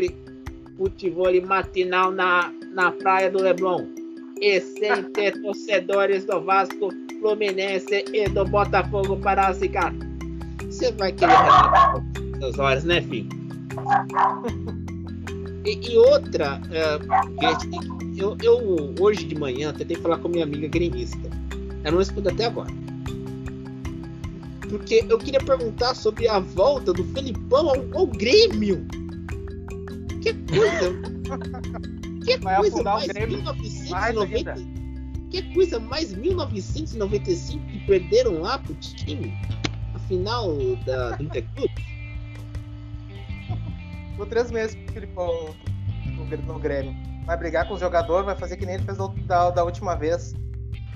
[0.75, 3.85] futebol matinal na, na praia do Leblon.
[4.41, 6.89] E sem ter torcedores do Vasco,
[7.19, 9.93] Fluminense e do Botafogo para zicar.
[10.65, 12.03] Você vai querer Renato
[12.37, 13.40] essas horas, né, filho?
[15.65, 16.99] E, e outra, é,
[18.17, 21.29] eu, eu hoje de manhã tentei falar com minha amiga gremista.
[21.83, 22.71] Ela não respondeu até agora.
[24.69, 28.85] Porque eu queria perguntar sobre a volta do Felipão ao, ao Grêmio.
[30.21, 30.93] Que coisa.
[32.25, 34.55] que Vai coisa o mais Grêmio 1990.
[35.29, 39.33] Que coisa mais 1995 que perderam lá pro time.
[39.93, 40.55] A final
[40.85, 41.90] da, do Interclube.
[44.11, 45.55] Ficou três meses pro Filipão
[46.45, 46.95] no, Grêmio.
[47.25, 50.33] Vai brigar com o jogador, vai fazer que nem ele fez da, da, última vez.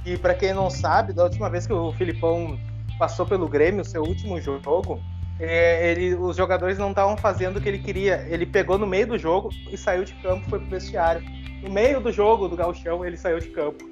[0.05, 2.59] E pra quem não sabe, da última vez que o Filipão
[2.99, 5.01] passou pelo Grêmio, seu último jogo,
[5.39, 8.26] é, ele, os jogadores não estavam fazendo o que ele queria.
[8.30, 11.22] Ele pegou no meio do jogo e saiu de campo, foi pro vestiário.
[11.61, 13.84] No meio do jogo do Galchão, ele saiu de campo.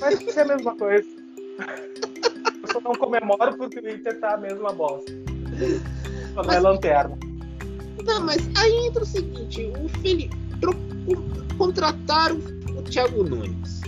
[0.00, 1.06] Mas isso é a mesma coisa.
[2.62, 5.12] Eu só não comemoro porque o Inter tá a mesma bosta.
[6.34, 7.27] Só não é lanterna.
[8.04, 10.36] Não, mas aí entra o seguinte: o Felipe
[11.56, 12.38] contrataram
[12.76, 13.80] o Thiago Nunes.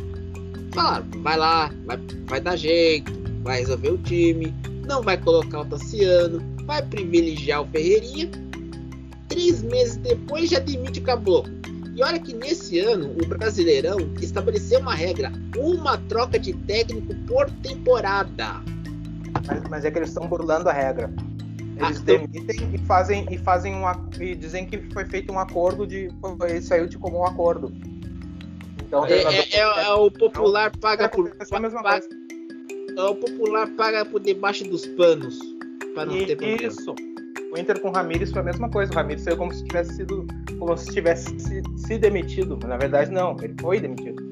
[0.72, 4.54] Falaram, vai lá, vai, vai dar jeito, vai resolver o time,
[4.86, 8.30] não vai colocar o Tassiano, vai privilegiar o Ferreirinha.
[9.28, 11.52] Três meses depois já demite o Caboclo.
[11.94, 17.50] E olha que nesse ano o Brasileirão estabeleceu uma regra: uma troca de técnico por
[17.62, 18.62] temporada.
[19.46, 21.12] Mas, mas é que eles estão burlando a regra.
[21.80, 23.84] Eles Ah, demitem e fazem, e fazem um
[24.20, 26.10] e dizem que foi feito um acordo de.
[26.48, 27.72] Ele saiu de comum acordo.
[28.86, 32.06] Então, É, é- é- é o popular paga por paga-.
[32.96, 35.38] É o popular paga por debaixo dos panos.
[35.94, 36.66] Para não ter problema.
[36.66, 36.94] Isso.
[37.52, 38.92] O Inter com o Ramires foi a mesma coisa.
[38.92, 40.26] O Ramires saiu como se tivesse sido.
[40.58, 42.58] como se tivesse se, se demitido.
[42.60, 44.22] Mas na verdade não, ele foi demitido.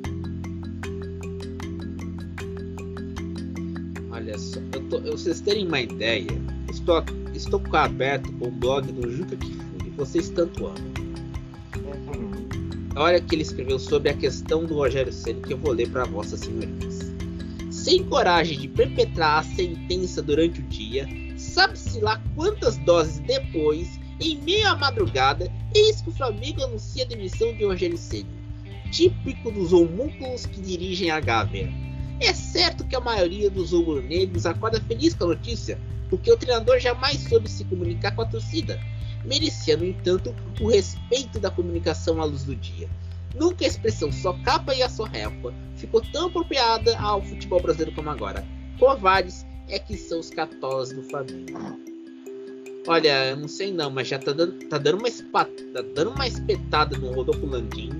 [4.13, 6.27] Olha só, eu tô, eu- vocês terem uma ideia,
[6.71, 7.03] estou,
[7.39, 11.09] estou aberto com o blog do Juca Kifuri, vocês tanto amam.
[12.97, 15.89] Olha o que ele escreveu sobre a questão do Rogério Ceni que eu vou ler
[15.89, 16.99] para vossas senhorias.
[17.71, 24.39] Sem coragem de perpetrar a sentença durante o dia, sabe-se lá quantas doses depois, em
[24.39, 28.27] meio à madrugada, eis que o Flamengo anuncia a demissão de Rogério Ceni,
[28.91, 31.73] típico dos homúnculos que dirigem a Gávea.
[32.21, 35.79] É certo que a maioria dos rubro-negros acorda feliz com a notícia,
[36.11, 38.81] porque o treinador jamais soube se comunicar com a torcida.
[39.25, 42.89] Merecia, no entanto, o respeito da comunicação à luz do dia.
[43.35, 48.11] Nunca a expressão só capa e a réplica ficou tão apropriada ao futebol brasileiro como
[48.11, 48.45] agora.
[48.79, 51.79] Covardes é que são os catolas do Flamengo.
[52.87, 56.27] Olha, eu não sei não, mas já tá dando, tá dando, uma, tá dando uma
[56.27, 57.91] espetada no Rodolfo Landim,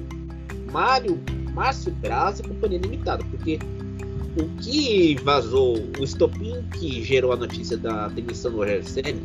[0.73, 1.21] Mário,
[1.53, 3.59] Márcio Braz e Companhia Limitada, porque
[4.37, 9.23] o que vazou, o estopim que gerou a notícia da demissão do Rogério Ceni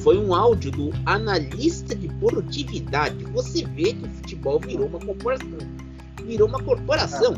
[0.00, 3.24] foi um áudio do analista de produtividade.
[3.26, 5.58] Você vê que o futebol virou uma corporação.
[6.24, 7.34] Virou uma corporação.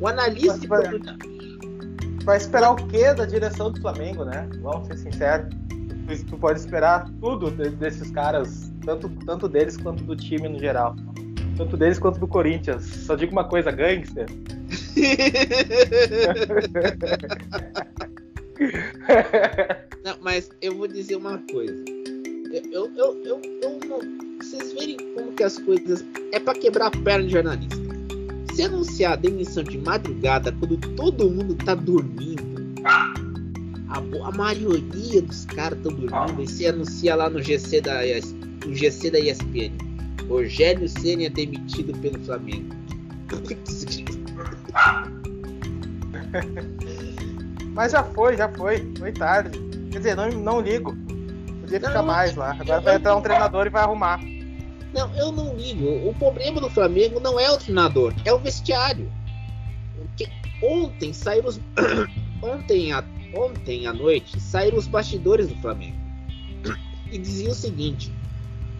[0.00, 1.30] O analista de Vai- produtividade.
[2.24, 4.48] Vai esperar o quê da direção do Flamengo, né?
[4.62, 5.48] Vamos ser sinceros.
[6.06, 10.58] Tu, tu pode esperar tudo de- desses caras, tanto, tanto deles quanto do time no
[10.58, 10.94] geral.
[11.56, 12.84] Tanto deles quanto do Corinthians.
[12.84, 14.26] Só digo uma coisa, gangster.
[20.04, 21.82] Não, mas eu vou dizer uma coisa.
[22.52, 24.00] Eu, eu, eu, eu, não.
[24.38, 26.04] Vocês verem como que as coisas.
[26.32, 27.76] É pra quebrar a perna de jornalista.
[28.54, 32.42] Se anunciar a demissão de madrugada quando todo mundo tá dormindo.
[32.84, 33.14] A,
[33.98, 36.42] a maioria dos caras estão dormindo.
[36.42, 38.00] E se anuncia lá no GC da,
[38.66, 39.72] no GC da ESPN.
[40.28, 42.74] Rogério Ceni é demitido pelo Flamengo.
[47.72, 48.92] Mas já foi, já foi.
[48.98, 49.58] Foi tarde.
[49.90, 50.94] Quer dizer, não, não ligo.
[51.60, 52.56] Podia ficar Não, mais lá.
[52.58, 54.20] Agora vai entrar um treinador e vai arrumar.
[54.92, 56.08] Não, eu não ligo.
[56.08, 59.10] O problema do Flamengo não é o treinador, é o vestiário.
[59.96, 60.28] Porque
[60.62, 61.60] ontem saíram os.
[62.42, 63.04] ontem, à...
[63.34, 65.96] ontem à noite saíram os bastidores do Flamengo.
[67.10, 68.12] E dizia o seguinte: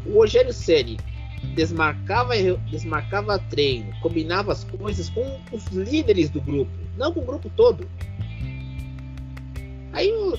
[0.05, 0.99] o Rogério Ceni
[1.55, 2.35] desmarcava,
[2.71, 7.89] desmarcava treino, combinava as coisas com os líderes do grupo, não com o grupo todo.
[9.93, 10.39] Aí, o-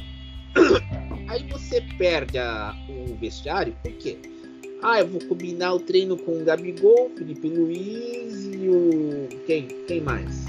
[1.27, 4.17] aí você perde a- o vestiário, por quê?
[4.83, 9.27] Ah, eu vou combinar o treino com o Gabigol, Felipe Luiz e o.
[9.45, 9.67] Quem?
[9.87, 10.45] Quem mais?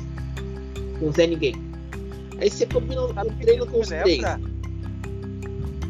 [0.99, 1.55] Com o Zé Ninguém.
[2.39, 4.23] Aí você combina o treino com os três.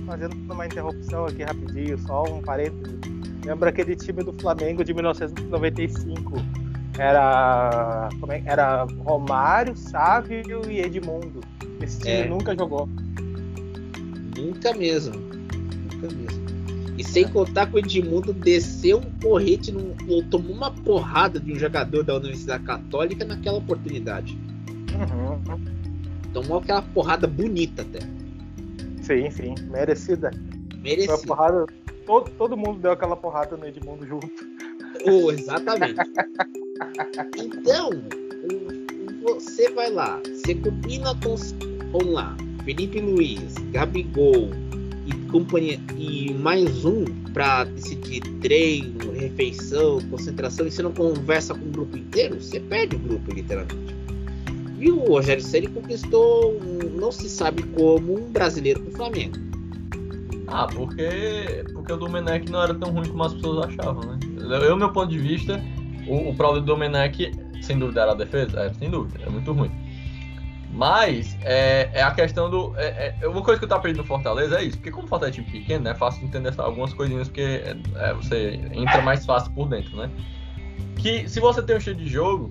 [0.07, 2.99] Fazendo uma interrupção aqui rapidinho, só um parênteses.
[3.45, 6.35] Lembra aquele time do Flamengo de 1995?
[6.99, 8.09] Era.
[8.21, 8.43] Como é?
[8.47, 11.41] Era Romário, Sávio e Edmundo.
[11.81, 12.29] Esse time É.
[12.29, 12.89] nunca jogou.
[14.37, 15.15] Nunca mesmo.
[15.15, 16.43] Nunca mesmo.
[16.97, 21.53] E sem contar que o Edmundo desceu um porrete, num, ou tomou uma porrada de
[21.53, 24.39] um jogador da Universidade Católica naquela oportunidade.
[24.93, 25.61] Uhum.
[26.33, 28.01] Tomou aquela porrada bonita até.
[29.03, 30.31] Sim, sim, merecida.
[30.77, 31.17] Merecida.
[31.17, 31.67] Foi porrada,
[32.07, 34.29] todo, todo mundo deu aquela porrada no Edmundo junto.
[35.05, 36.01] Oh, exatamente.
[37.37, 37.91] então,
[39.23, 41.37] você vai lá, você combina com.
[42.05, 42.35] Lá,
[42.65, 44.49] Felipe Luiz, Gabigol
[45.07, 51.67] e companhia e mais um para decidir treino, refeição, concentração, e você não conversa com
[51.67, 53.95] o grupo inteiro, você perde o grupo, literalmente.
[54.79, 56.59] E o Rogério Ceni conquistou,
[56.99, 59.52] não se sabe como, um brasileiro com o Flamengo.
[60.53, 64.19] Ah, porque, porque o Domenech não era tão ruim como as pessoas achavam, né?
[64.69, 65.59] Eu, meu ponto de vista,
[66.07, 67.33] o, o problema do Domenech,
[67.63, 68.61] sem dúvida, era a defesa?
[68.61, 69.71] É, sem dúvida, é muito ruim.
[70.71, 72.75] Mas é, é a questão do.
[72.77, 75.09] É, é, uma coisa que eu tô aprendendo no Fortaleza é isso, porque como o
[75.09, 79.25] Fortaleza é time pequeno, é fácil entender algumas coisinhas, porque é, é, você entra mais
[79.25, 80.11] fácil por dentro, né?
[80.99, 82.51] Que se você tem um estilo de jogo,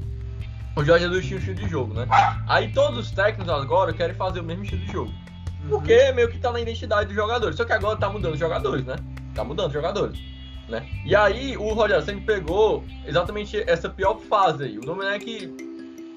[0.75, 2.07] o Jorge Jesus tinha um estilo de jogo, né?
[2.47, 5.20] Aí todos os técnicos agora querem fazer o mesmo estilo de jogo.
[5.69, 7.55] Porque meio que tá na identidade dos jogadores.
[7.55, 8.95] Só que agora tá mudando os jogadores, né?
[9.33, 10.19] Tá mudando os jogadores.
[10.67, 10.85] Né?
[11.05, 14.77] E aí o Rogério sempre pegou exatamente essa pior fase aí.
[14.77, 15.53] O Domenech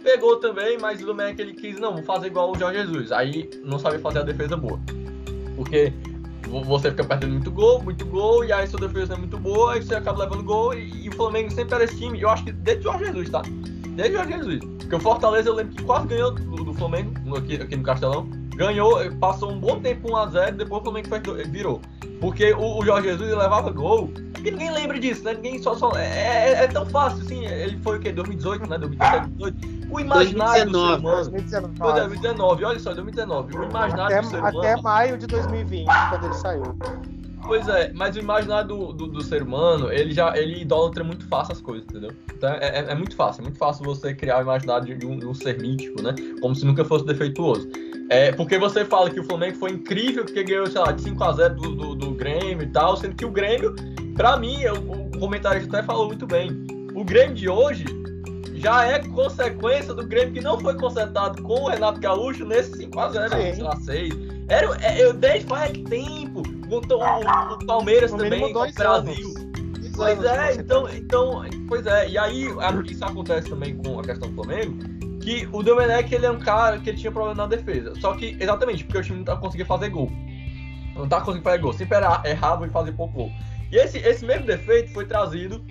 [0.03, 3.11] pegou também, mas o Domenech ele quis, não, vou fazer igual o Jorge Jesus.
[3.11, 4.78] Aí não sabe fazer a defesa boa.
[5.57, 5.92] Porque
[6.64, 9.72] você fica perdendo muito gol, muito gol, e aí sua defesa não é muito boa,
[9.72, 12.45] aí você acaba levando gol, e, e o Flamengo sempre era esse time, eu acho
[12.45, 13.42] que desde o Jorge Jesus, tá?
[13.97, 14.61] Desde o Jorge Jesus.
[14.78, 18.28] Porque o Fortaleza eu lembro que quase ganhou do, do Flamengo, aqui, aqui no Castelão
[18.57, 21.80] ganhou, passou um bom tempo 1x0, depois o Flamengo foi, virou.
[22.20, 24.11] Porque o, o Jorge Jesus levava gol.
[24.38, 25.34] E ninguém lembra disso, né?
[25.34, 25.74] Ninguém só.
[25.74, 27.46] só é, é, é tão fácil, assim.
[27.46, 28.12] Ele foi o quê?
[28.12, 28.78] 2018, né?
[28.78, 29.74] 2018.
[29.90, 31.74] O imaginário 2019, do ser humano.
[31.74, 31.78] 2019.
[31.78, 33.57] Foi 2019, olha só, 2019.
[33.57, 34.59] O imaginário até, do ser humano.
[34.59, 36.78] Até maio de 2020, quando ele saiu.
[37.46, 41.28] Pois é, mas o imaginário do, do, do, ser humano, ele já ele idolatra muito
[41.28, 42.11] fácil as coisas, entendeu?
[42.34, 45.18] Então é, é, é muito fácil, é muito fácil você criar o imaginário de um,
[45.18, 46.14] de um ser mítico, né?
[46.40, 47.68] Como se nunca fosse defeituoso.
[48.09, 51.48] É, porque você fala que o Flamengo foi incrível porque ganhou, sei lá, de 5x0
[51.55, 53.74] do, do, do, Grêmio e tal, sendo que o Grêmio,
[54.14, 56.50] pra mim, o, o comentarista até falou muito bem,
[56.94, 57.84] o Grêmio de hoje
[58.55, 63.55] já é consequência do Grêmio que não foi consertado com o Renato Gaúcho nesse 5x0,
[63.55, 64.14] sei lá, 6.
[64.48, 69.34] Era, é, eu desde faz tempo, o, o, o Palmeiras no também, o Brasil.
[69.96, 72.48] Pois é, então, então, pois é, e aí
[72.90, 74.76] isso acontece também com a questão do Flamengo,
[75.24, 77.94] que o Domenech ele é um cara que ele tinha problema na defesa.
[77.98, 80.12] Só que, exatamente, porque o time não tá conseguindo fazer gol.
[80.94, 81.72] Não tá conseguindo fazer gol.
[81.72, 83.32] Sempre era, errava e fazia pouco gol.
[83.72, 85.64] E esse, esse mesmo defeito foi trazido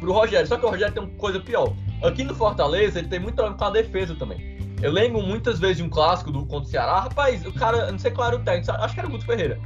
[0.00, 0.46] pro Rogério.
[0.46, 1.74] Só que o Rogério tem uma coisa pior.
[2.02, 4.56] Aqui no Fortaleza, ele tem muito problema com a defesa também.
[4.82, 7.00] Eu lembro muitas vezes de um clássico do contra o Ceará.
[7.00, 9.60] Rapaz, o cara, não sei qual era o técnico, acho que era o Guto Ferreira.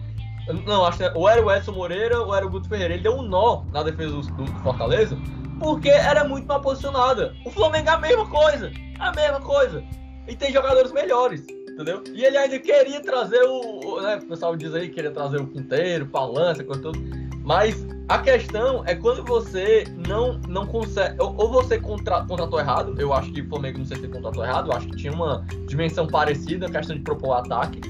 [0.66, 2.94] Não, acho que era, ou era o Edson Moreira ou era o Guto Ferreira.
[2.94, 5.16] Ele deu um nó na defesa do, do Fortaleza
[5.59, 7.34] porque era muito mal posicionada.
[7.44, 8.70] O Flamengo é a mesma coisa.
[8.99, 9.84] A mesma coisa.
[10.26, 12.03] E tem jogadores melhores, entendeu?
[12.12, 13.80] E ele ainda queria trazer o.
[13.84, 16.99] o né, o pessoal diz aí que queria trazer o Quinteiro, Palança, coisa toda.
[17.42, 21.16] Mas a questão é quando você não, não consegue.
[21.18, 22.94] Ou, ou você contra, contratou errado.
[22.99, 24.70] Eu acho que o Flamengo não sei se contratou errado.
[24.70, 27.80] Eu acho que tinha uma dimensão parecida, questão de propor ataque.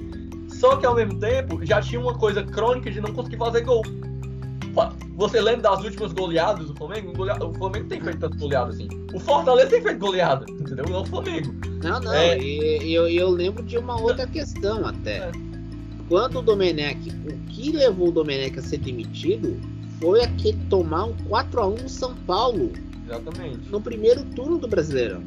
[0.59, 3.83] Só que ao mesmo tempo já tinha uma coisa crônica de não conseguir fazer gol.
[5.17, 7.13] Você lembra das últimas goleadas do Flamengo?
[7.13, 8.89] O Flamengo tem feito tanto goleada assim.
[9.13, 10.85] O Fortaleza tem feito goleada, entendeu?
[10.89, 11.55] Não o Flamengo.
[11.83, 12.13] Não, não.
[12.13, 12.39] É...
[12.39, 15.19] E, eu, eu lembro de uma outra questão até.
[15.19, 15.33] É.
[16.09, 19.61] Quando o Domenech, o que levou o Domenech a ser demitido
[20.01, 22.73] foi aquele tomar um 4x1 no São Paulo.
[23.05, 23.69] Exatamente.
[23.69, 25.23] No primeiro turno do Brasileirão.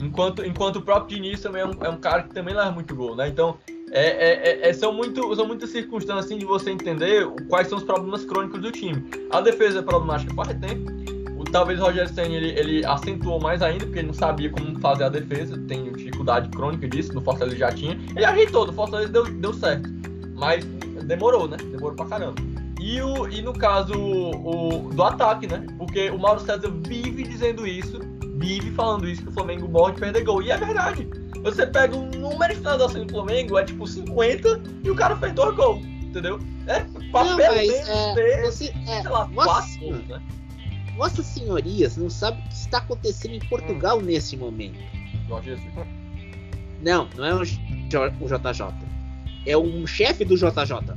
[0.00, 2.94] Enquanto, enquanto o próprio Diniz também é um, é um cara que também leva muito
[2.96, 3.28] gol, né?
[3.28, 3.58] Então,
[3.92, 7.84] é, é, é, são, muito, são muitas circunstâncias assim, de você entender quais são os
[7.84, 9.04] problemas crônicos do time.
[9.30, 10.90] A defesa é problemática faz tempo.
[11.36, 14.78] O, talvez o Roger Senna ele, ele acentuou mais ainda, porque ele não sabia como
[14.78, 15.58] fazer a defesa.
[15.66, 17.98] Tem dificuldade crônica disso, no Fortaleza já tinha.
[18.14, 19.88] Ele ajeitou, no Fortaleza deu, deu certo.
[20.36, 20.64] Mas
[21.04, 21.56] demorou, né?
[21.56, 22.36] Demorou pra caramba.
[22.80, 25.66] E, o, e no caso o, do ataque, né?
[25.76, 28.00] Porque o Mauro César vive dizendo isso,
[28.40, 30.42] vive falando isso, que o Flamengo morre de perder gol.
[30.42, 31.06] E é verdade.
[31.42, 35.32] Você pega o número de finalizações do Flamengo, é tipo 50 e o cara fez
[35.34, 36.40] dois gols, entendeu?
[36.66, 36.80] É
[37.12, 40.22] papel não, mas, é, ter, você, é, sei lá, quatro gols, né?
[41.22, 44.02] Senhorias não sabem o que está acontecendo em Portugal hum.
[44.02, 44.78] nesse momento.
[45.28, 45.72] Jorge Jesus.
[46.82, 48.74] Não, não é o, JJ.
[49.46, 50.92] É um chefe do JJ.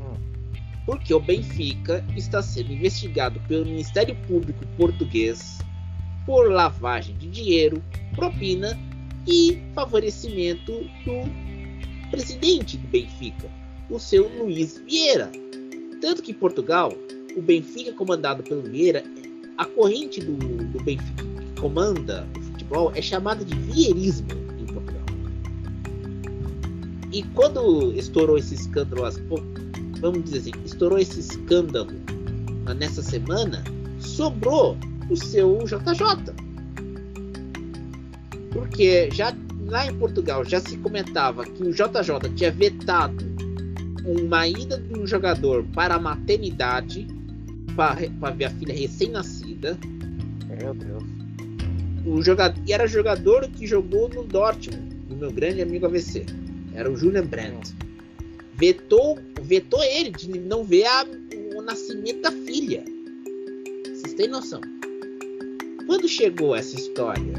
[0.00, 0.16] Hum.
[0.84, 5.58] Porque o Benfica está sendo investigado pelo Ministério Público Português
[6.26, 7.82] por lavagem de dinheiro,
[8.14, 8.76] propina
[9.26, 10.72] e favorecimento
[11.04, 13.48] do presidente do Benfica,
[13.88, 15.30] o seu Luiz Vieira.
[16.00, 16.92] Tanto que em Portugal,
[17.36, 19.04] o Benfica comandado pelo Vieira,
[19.56, 25.02] a corrente do, do Benfica que comanda o futebol é chamada de vieirismo em Portugal.
[27.12, 29.10] E quando estourou esse escândalo,
[30.00, 31.92] vamos dizer assim, estourou esse escândalo
[32.76, 33.64] nessa semana,
[34.00, 34.76] sobrou
[35.10, 36.34] o seu JJ.
[38.52, 39.34] Porque já
[39.66, 43.24] lá em Portugal já se comentava que o JJ tinha vetado
[44.04, 47.06] uma ida de um jogador para a maternidade
[47.74, 49.76] para ver a filha recém-nascida.
[50.48, 51.04] Meu Deus.
[52.06, 56.24] O jogador, e era jogador que jogou no Dortmund, o meu grande amigo AVC.
[56.72, 57.74] Era o Julian Brandt.
[58.54, 61.04] Vetou, vetou ele de não ver a,
[61.56, 62.84] o nascimento da filha.
[63.84, 64.60] Vocês têm noção?
[65.86, 67.34] Quando chegou essa história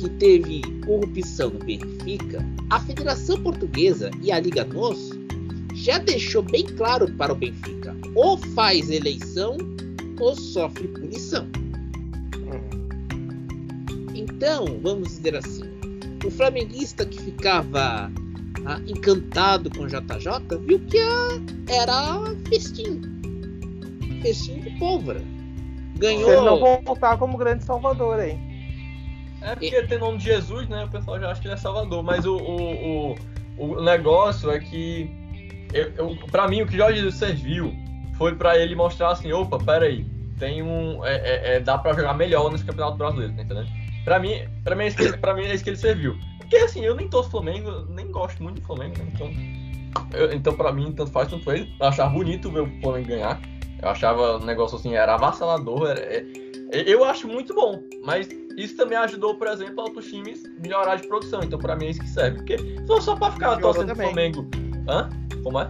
[0.00, 5.10] que teve corrupção no Benfica, a Federação Portuguesa e a Liga NOS
[5.74, 9.56] já deixou bem claro para o Benfica: ou faz eleição
[10.18, 11.46] ou sofre punição.
[14.12, 15.62] Então, vamos dizer assim,
[16.26, 18.10] o flamenguista que ficava
[18.66, 20.98] ah, encantado com o JJ viu que
[21.72, 23.00] era festim.
[24.20, 25.37] Festim de pólvora.
[25.98, 26.24] Ganhou.
[26.24, 28.38] Se ele não voltar como grande salvador aí.
[29.42, 29.86] É porque e...
[29.86, 30.84] tem nome de Jesus, né?
[30.84, 32.02] O pessoal já acha que ele é salvador.
[32.02, 33.14] Mas o, o,
[33.56, 35.10] o, o negócio é que
[35.72, 37.74] eu, eu, pra mim, o que Jorge Jesus serviu
[38.16, 40.04] foi para ele mostrar assim: opa, pera aí,
[40.38, 41.04] tem um.
[41.04, 43.68] É, é, é, dá para jogar melhor nesse Campeonato Brasileiro, tá entendendo?
[44.04, 46.16] Pra mim, pra, mim é que, pra mim é isso que ele serviu.
[46.38, 49.06] Porque assim, eu nem torço Flamengo, nem gosto muito do Flamengo, né?
[49.12, 49.30] Então,
[50.18, 51.68] eu, então pra mim, tanto faz, tanto fez.
[51.78, 53.38] Eu achava bonito ver o Flamengo ganhar.
[53.82, 55.88] Eu achava o negócio assim, era avassalador.
[55.88, 56.24] Era, é,
[56.86, 61.40] eu acho muito bom, mas isso também ajudou, por exemplo, outros times melhorar de produção.
[61.42, 62.38] Então, pra mim, é isso que serve.
[62.38, 64.46] Porque se só pra ficar torcendo pro Flamengo.
[64.88, 65.08] Hã?
[65.42, 65.66] Como é?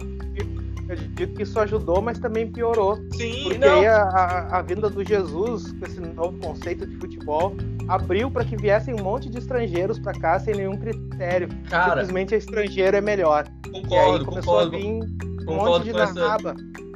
[0.89, 2.95] Eu digo que isso ajudou, mas também piorou.
[3.11, 3.79] Sim, porque não.
[3.79, 7.55] aí a, a, a, vinda do Jesus, com esse novo conceito de futebol,
[7.87, 11.47] abriu para que viessem um monte de estrangeiros para cá sem nenhum critério.
[11.69, 13.45] Cara, Simplesmente estrangeiro é melhor.
[13.71, 14.75] Concordo, e aí começou concordo.
[14.75, 16.55] a vir um concordo monte de narraba.
[16.55, 16.88] Concordo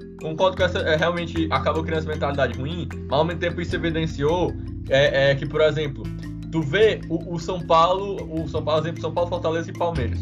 [0.58, 0.80] com essa.
[0.80, 4.54] É, realmente acabou criando essa mentalidade ruim, mas ao mesmo tempo isso evidenciou
[4.90, 6.04] é, é que, por exemplo,
[6.52, 10.20] tu vê o, o São Paulo, o São Paulo, exemplo, São Paulo, Fortaleza e Palmeiras.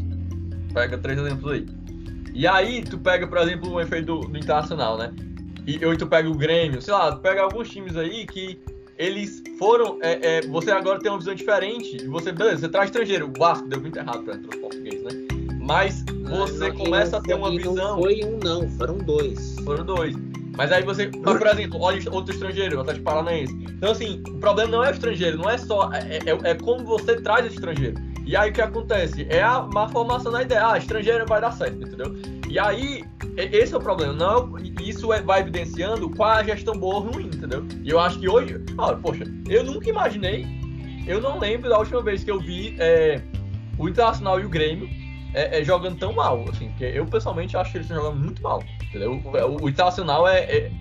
[0.74, 1.66] Pega três exemplos aí.
[2.34, 5.14] E aí, tu pega, por exemplo, o efeito do, do Internacional, né?
[5.68, 8.60] E ou tu pega o Grêmio, sei lá, tu pega alguns times aí que
[8.98, 10.00] eles foram.
[10.02, 12.06] É, é, você agora tem uma visão diferente.
[12.08, 13.28] Você, beleza, você traz estrangeiro.
[13.28, 15.41] O Vasco deu muito errado para os português, né?
[15.62, 17.76] Mas você começa a ter uma visão.
[17.76, 19.56] Não foi um, não, foram dois.
[19.64, 20.16] Foram dois.
[20.58, 23.54] Mas aí você, por exemplo, olha outro estrangeiro, o Atlético Paranaense.
[23.54, 25.92] Então, assim, o problema não é o estrangeiro, não é só.
[25.94, 27.96] É, é, é como você traz esse estrangeiro.
[28.26, 29.26] E aí o que acontece?
[29.30, 30.68] É a má formação da ideia.
[30.68, 32.16] Ah, estrangeiro vai dar certo, entendeu?
[32.50, 33.04] E aí,
[33.38, 34.14] esse é o problema.
[34.14, 37.66] Não, isso é, vai evidenciando qual é a gestão boa ou ruim, entendeu?
[37.84, 38.64] E eu acho que hoje.
[38.78, 40.46] Ah, poxa, eu nunca imaginei.
[41.08, 43.22] Eu não lembro da última vez que eu vi é,
[43.80, 45.01] o Internacional e o Grêmio
[45.34, 46.46] é, é, jogando tão mal.
[46.50, 48.64] Assim, porque eu pessoalmente acho que eles estão jogando muito mal.
[48.84, 49.14] Entendeu?
[49.14, 50.40] O, o Internacional é.
[50.40, 50.72] é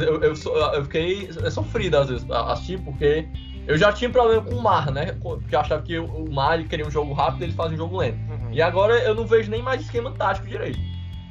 [0.00, 0.34] eu, eu,
[0.74, 3.26] eu, fiquei sofrido às vezes assistir, porque
[3.66, 5.16] eu já tinha problema com o Mar, né?
[5.22, 7.78] Porque eu achava que o Mar ele queria um jogo rápido e eles fazem um
[7.78, 8.18] jogo lento.
[8.30, 8.52] Uhum.
[8.52, 10.78] E agora eu não vejo nem mais esquema tático direito.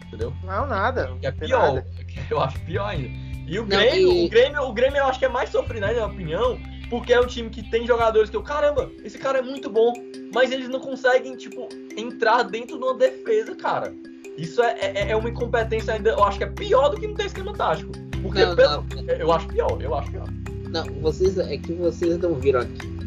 [0.07, 0.33] Entendeu?
[0.43, 1.15] Não, nada.
[1.19, 1.75] Que é pior.
[1.75, 1.87] Nada.
[2.29, 3.09] Eu acho pior ainda.
[3.45, 4.25] E o Grêmio, não, e...
[4.25, 6.59] o Grêmio, o Grêmio eu acho que é mais sofrido, né, na minha opinião,
[6.89, 9.93] porque é um time que tem jogadores que eu, caramba, esse cara é muito bom,
[10.33, 13.93] mas eles não conseguem, tipo, entrar dentro de uma defesa, cara.
[14.37, 17.13] Isso é, é, é uma incompetência ainda, eu acho que é pior do que não
[17.13, 17.91] ter esquema tático.
[18.21, 18.69] Porque não, pelo...
[18.69, 19.13] não.
[19.13, 20.27] eu acho pior, eu acho pior.
[20.69, 22.99] Não, vocês é que vocês não viram aqui.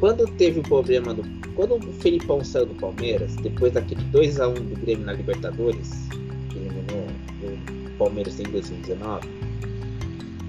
[0.00, 1.22] Quando teve o problema do.
[1.54, 6.08] Quando o Felipão saiu do Palmeiras, depois daquele 2x1 do Grêmio na Libertadores,
[6.50, 7.06] que eliminou
[7.86, 9.28] o Palmeiras em 2019,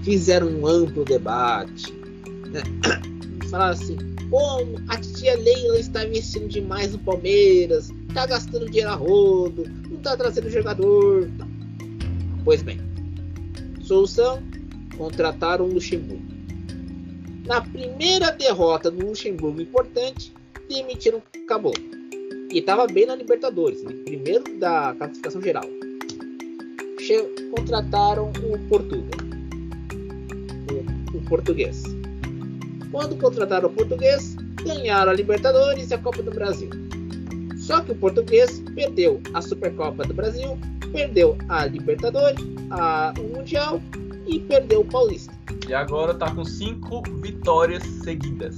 [0.04, 1.99] fizeram um amplo debate.
[2.52, 2.62] Né?
[3.50, 3.98] Falaram assim,
[4.30, 9.98] como a tia Leila está investindo demais no Palmeiras, está gastando dinheiro a rodo, não
[9.98, 11.30] está trazendo jogador.
[12.44, 12.80] Pois bem,
[13.82, 14.44] solução,
[14.98, 16.24] contrataram o Luxemburgo.
[17.46, 20.32] Na primeira derrota do Luxemburgo importante,
[20.70, 21.74] demitiram acabou.
[22.52, 25.64] E estava bem na Libertadores, primeiro da classificação geral.
[27.00, 27.20] Che
[27.56, 29.20] contrataram o Portugal.
[30.72, 31.99] O, o português.
[32.92, 36.70] Quando contrataram o português, ganharam a Libertadores e a Copa do Brasil.
[37.58, 40.58] Só que o português perdeu a Supercopa do Brasil,
[40.92, 43.80] perdeu a Libertadores, a, o Mundial
[44.28, 45.34] e perdeu o Paulista.
[45.68, 48.58] E agora tá com cinco vitórias seguidas.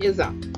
[0.00, 0.52] Exato.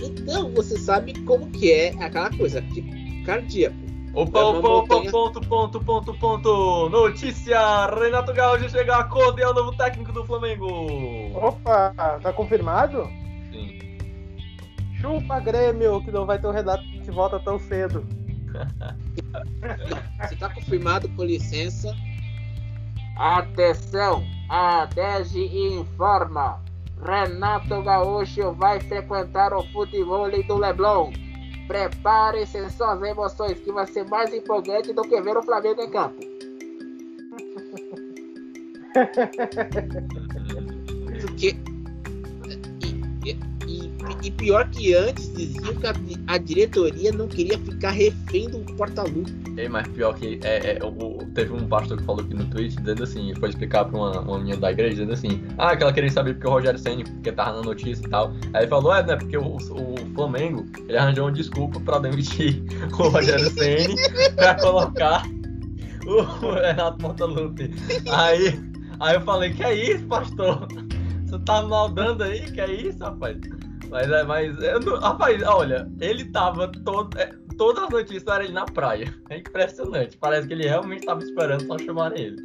[0.00, 2.82] Então você sabe como que é aquela coisa que
[3.24, 3.89] cardíaco.
[4.12, 6.88] Opa, opa, opa, ponto, ponto, ponto, ponto.
[6.88, 7.86] Notícia!
[7.86, 10.66] Renato Gaúcho chega a acordo e é o novo técnico do Flamengo.
[11.34, 13.04] Opa, tá confirmado?
[13.52, 13.78] Sim.
[15.00, 18.04] Chupa Grêmio, que não vai ter o Renato de volta tão cedo.
[20.28, 21.94] Se tá confirmado, com licença.
[23.16, 26.60] Atenção, a DEG informa.
[27.00, 31.12] Renato Gaúcho vai frequentar o futebol do Leblon.
[31.70, 36.18] Prepare-se suas emoções, que vai ser mais empolgante do que ver o Flamengo em campo.
[41.20, 41.54] Porque.
[43.24, 43.92] E, e,
[44.24, 45.92] e, pior que antes diziam que a,
[46.34, 49.32] a, diretoria não queria ficar refém do porta-lupe.
[49.56, 50.78] É, mas pior que é, é,
[51.34, 54.38] teve um pastor que falou aqui no Twitch dizendo assim, foi explicar pra uma, uma
[54.38, 57.32] menina da igreja, dizendo assim, ah, que ela queria saber porque o Rogério Senni, porque
[57.32, 58.32] tava na notícia e tal.
[58.54, 62.62] Aí falou, é, né, porque o, o Flamengo, ele arranjou uma desculpa pra demitir
[62.98, 63.96] o Rogério Senni
[64.36, 65.22] pra colocar
[66.06, 67.70] o Renato Montalupe.
[68.10, 68.70] Aí
[69.00, 70.68] Aí eu falei, que é isso, pastor?
[71.24, 72.50] Você tá maldando aí?
[72.52, 73.38] Que é isso, rapaz?
[73.88, 74.56] Mas é, mas.
[74.84, 77.18] Não, rapaz, olha, ele tava todo.
[77.18, 79.14] É, todas as notícias eram ele na praia.
[79.28, 80.16] É impressionante.
[80.16, 82.38] Parece que ele realmente tava esperando só chamar ele.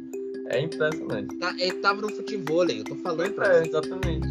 [0.50, 1.34] É impressionante.
[1.38, 4.28] Tá, ele tava no futebol, eu tô falando pra É, exatamente.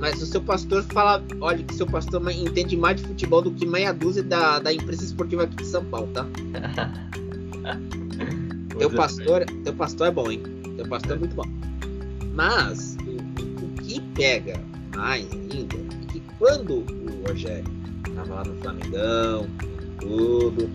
[0.00, 3.52] Mas o seu pastor fala, olha, que o seu pastor entende mais de futebol do
[3.52, 6.26] que meia dúzia da, da imprensa esportiva aqui de São Paulo, tá?
[8.76, 10.42] teu pastor, teu pastor é bom, hein?
[10.76, 11.46] Teu pastor é muito bom.
[12.34, 13.10] Mas o,
[13.64, 14.60] o que pega
[14.96, 17.79] mais ainda é que quando o Rogério
[18.24, 19.48] lá no Flamengão,
[20.00, 20.70] tudo,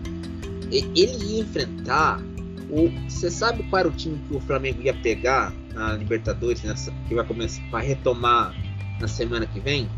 [0.70, 2.20] ele ia enfrentar
[2.70, 2.90] o.
[3.08, 7.14] Você sabe qual era o time que o Flamengo ia pegar na Libertadores, nessa, que
[7.14, 8.54] vai começar para retomar
[9.00, 9.88] na semana que vem?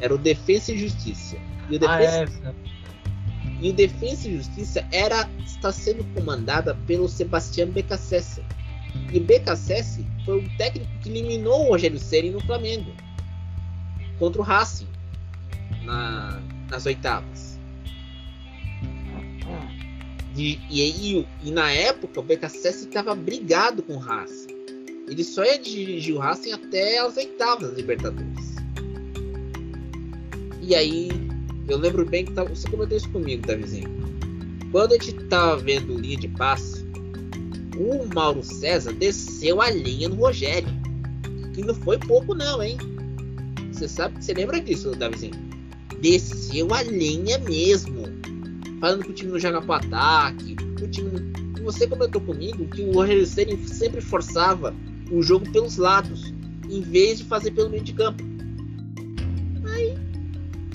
[0.00, 1.36] Era o Defesa e Justiça.
[1.68, 2.54] E o Defesa, ah, é.
[3.60, 8.42] e o Defesa e Justiça era está sendo comandada pelo Sebastião Becassese.
[9.12, 12.92] E Becassese foi o técnico que eliminou o Rogério Ceni no Flamengo
[14.18, 14.86] contra o Racing
[15.88, 17.58] na, nas oitavas.
[20.36, 24.56] E, e, e, na época o Becassese estava brigado com o Racing.
[25.08, 28.56] Ele só ia dirigir o Racing até as oitavas Libertadores.
[30.62, 31.08] E aí,
[31.66, 33.88] eu lembro bem que tava, você comentou isso comigo, Davizinho.
[34.70, 36.86] Quando a gente tava vendo linha de passe,
[37.76, 40.68] o Mauro César desceu a linha no Rogério.
[41.54, 42.76] Que não foi pouco não, hein?
[43.72, 45.47] Você sabe, você lembra disso, Davizinho?
[46.00, 48.04] Desceu a linha mesmo.
[48.80, 50.56] Falando que o time não joga pro ataque.
[50.82, 51.32] O time.
[51.62, 53.26] Você comentou comigo que o Rogério
[53.66, 54.74] sempre forçava
[55.10, 56.32] o jogo pelos lados,
[56.68, 58.22] em vez de fazer pelo meio de campo.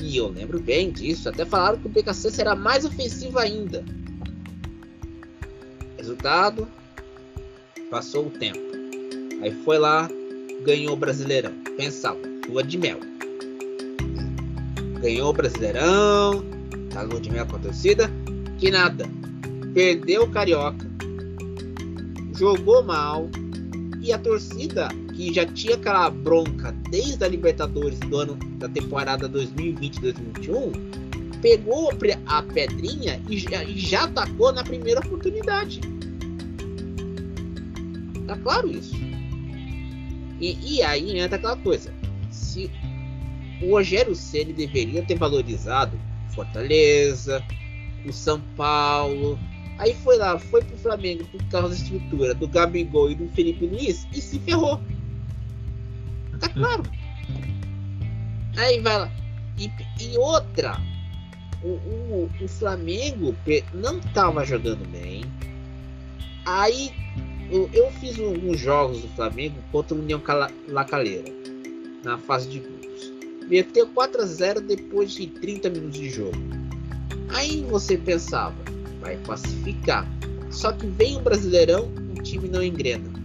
[0.03, 1.29] E eu lembro bem disso.
[1.29, 3.85] Até falaram que o PKC será mais ofensivo ainda.
[5.97, 6.67] Resultado:
[7.89, 8.59] passou o tempo.
[9.41, 10.09] Aí foi lá,
[10.65, 11.53] ganhou o Brasileirão.
[11.77, 12.19] Pensava,
[12.49, 13.12] lua de mel.
[15.03, 16.45] Ganhou o Brasileirão,
[16.89, 18.09] tá lua de mel com a torcida.
[18.57, 19.05] Que nada.
[19.73, 20.89] Perdeu o Carioca.
[22.39, 23.29] Jogou mal.
[24.01, 29.27] E a torcida que já tinha aquela bronca desde a Libertadores do ano da temporada
[29.27, 30.71] 2020-2021,
[31.41, 31.91] pegou
[32.25, 35.81] a pedrinha e já, e já atacou na primeira oportunidade.
[38.25, 38.95] Tá claro isso.
[40.39, 41.93] E, e aí entra aquela coisa.
[42.31, 42.71] Se
[43.63, 45.99] o Rogério Ceni deveria ter valorizado
[46.33, 47.43] Fortaleza,
[48.05, 49.37] o São Paulo,
[49.77, 53.65] Aí foi lá, foi pro Flamengo por causa da estrutura do Gabigol e do Felipe
[53.65, 54.79] Luiz e se ferrou.
[56.39, 56.83] Tá claro.
[58.55, 59.11] Aí vai lá.
[59.57, 60.79] E, e outra,
[61.63, 63.35] o, o, o, Flamengo
[63.73, 65.23] não tava jogando bem.
[66.45, 66.91] Aí
[67.49, 70.21] eu, eu fiz alguns jogos do Flamengo contra o União
[70.67, 71.31] Lacaleira
[72.03, 72.92] na fase de grupos.
[73.47, 76.37] Meteu 4 a 0 depois de 30 minutos de jogo.
[77.29, 78.55] Aí você pensava,
[79.01, 80.07] vai classificar.
[80.51, 83.23] Só que vem o Brasileirão, o time não engrena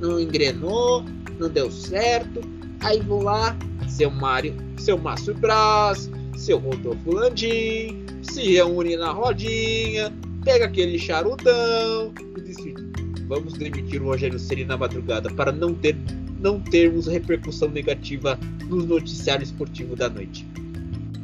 [0.00, 1.04] não engrenou,
[1.38, 2.40] não deu certo.
[2.80, 3.56] Aí vou lá,
[3.88, 10.12] seu Mário, seu Márcio Braz, seu Rodolfo Landim, se reúne na rodinha,
[10.44, 12.82] pega aquele charutão e decide:
[13.26, 15.96] vamos demitir o Rogério Ceni na madrugada para não ter
[16.44, 18.38] não termos repercussão negativa
[18.68, 20.46] nos noticiários esportivos da noite.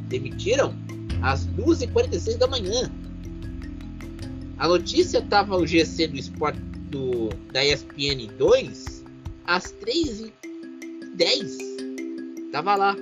[0.09, 0.73] Demitiram
[1.21, 2.91] às 2h46 da manhã.
[4.57, 6.59] A notícia estava no GC do Esporte
[6.89, 9.05] do, da ESPN 2
[9.45, 10.31] às 3h10.
[12.51, 12.97] Tava lá.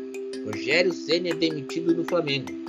[0.46, 2.60] Rogério Senna é demitido do Flamengo.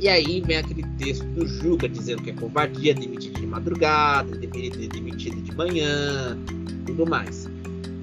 [0.00, 4.70] E aí vem aquele texto do Juca dizendo que é covardia demitir de madrugada, deveria
[4.70, 6.38] ter demitido de manhã,
[6.86, 7.48] tudo mais.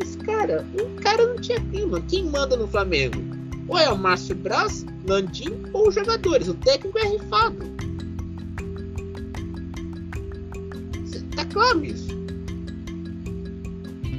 [0.04, 2.02] Os cara, o cara não tinha clima.
[2.02, 3.24] Quem manda no Flamengo?
[3.70, 6.50] Ou é o Márcio Braz, Landim ou os jogadores.
[6.50, 7.58] O técnico é rifado.
[11.36, 12.14] Tá claro isso.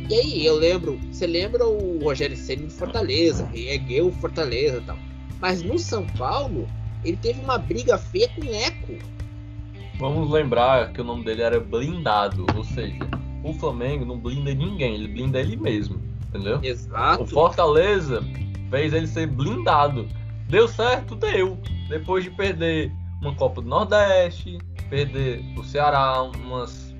[0.08, 4.98] E aí, eu lembro, você lembra o Rogério Senna de Fortaleza, reergueu Fortaleza e tal.
[5.40, 6.66] Mas no São Paulo,
[7.04, 8.98] ele teve uma briga feia com o Eco.
[9.98, 12.98] Vamos lembrar que o nome dele era blindado, ou seja,
[13.46, 16.58] o Flamengo não blinda ninguém, ele blinda ele mesmo, entendeu?
[16.62, 17.22] Exato.
[17.22, 18.22] O Fortaleza
[18.70, 20.08] fez ele ser blindado.
[20.48, 21.14] Deu certo?
[21.14, 21.56] Deu.
[21.88, 22.92] Depois de perder
[23.22, 24.58] uma Copa do Nordeste,
[24.90, 26.92] perder o Ceará umas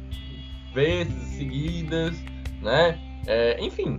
[0.73, 2.17] vezes seguidas,
[2.63, 2.97] né?
[3.27, 3.99] É, enfim.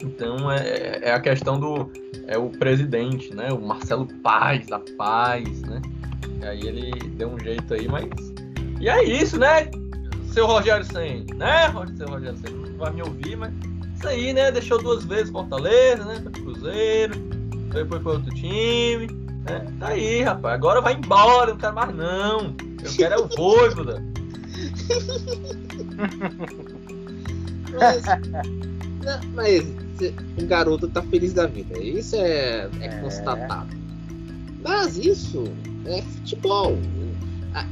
[0.00, 1.90] Então é, é a questão do
[2.28, 3.52] é o presidente, né?
[3.52, 5.82] O Marcelo Paz da Paz, né?
[6.40, 8.08] E aí ele deu um jeito aí, mas
[8.80, 9.68] e é isso, né?
[10.36, 11.72] Seu Rogério Senna, né?
[11.96, 13.54] Seu Rogério Senna não vai me ouvir, mas
[13.94, 14.52] isso aí, né?
[14.52, 16.20] Deixou duas vezes Fortaleza, né?
[16.22, 17.14] Foi pro Cruzeiro,
[17.72, 19.06] depois foi outro time,
[19.48, 19.66] né?
[19.80, 20.54] Tá aí, rapaz.
[20.56, 22.54] Agora vai embora, não quero mais não.
[22.84, 24.04] Eu quero é o Voivoda.
[27.72, 28.04] Mas,
[29.02, 29.64] não, mas
[30.38, 31.78] o garoto tá feliz da vida.
[31.78, 32.88] Isso é, é, É.
[33.00, 33.74] constatado.
[34.62, 35.44] Mas isso
[35.86, 36.76] é futebol.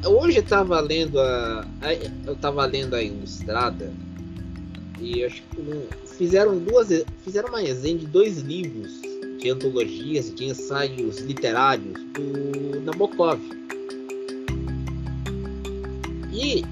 [0.06, 1.66] Hoje eu tava lendo a.
[2.26, 3.92] Eu tava lendo a Ilustrada
[5.00, 6.88] e acho que fizeram duas.
[7.22, 8.90] Fizeram uma resenha de dois livros
[9.40, 13.38] de antologias, de ensaios literários do Nabokov.
[16.32, 16.64] E,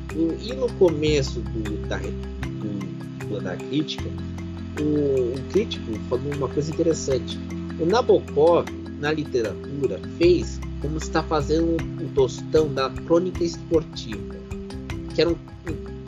[0.43, 4.09] e no começo do, da, do- da crítica,
[4.81, 7.39] o, o crítico falou uma coisa interessante.
[7.79, 8.67] O Nabokov,
[9.01, 14.35] na literatura, fez como está fazendo o Tostão da crônica esportiva,
[15.15, 15.37] que era um,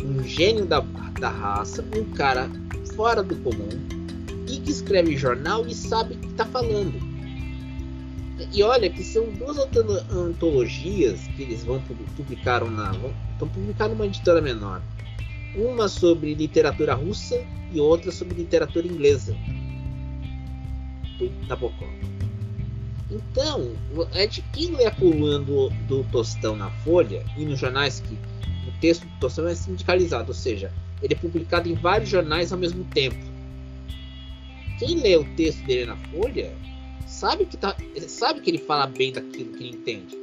[0.04, 0.80] um- um gênio da,
[1.20, 2.50] da raça, um cara
[2.94, 3.68] fora do comum,
[4.48, 6.92] e que escreve jornal e sabe o que está falando.
[8.52, 12.92] E olha que são duas antolo- antologias que eles vão pu- publicaram na
[13.32, 14.82] estão publicando numa editora menor.
[15.56, 17.40] Uma sobre literatura russa
[17.72, 19.36] e outra sobre literatura inglesa.
[21.18, 21.88] Do Nabokov.
[23.10, 23.72] Então,
[24.14, 25.70] é de quem lê a coluna do,
[26.10, 30.72] Tostão na Folha e nos jornais que o texto do Tostão é sindicalizado, ou seja,
[31.02, 33.16] ele é publicado em vários jornais ao mesmo tempo.
[34.78, 36.52] Quem lê o texto dele na Folha
[37.06, 37.76] sabe que, tá,
[38.08, 40.16] sabe que ele fala bem daquilo que ele entende.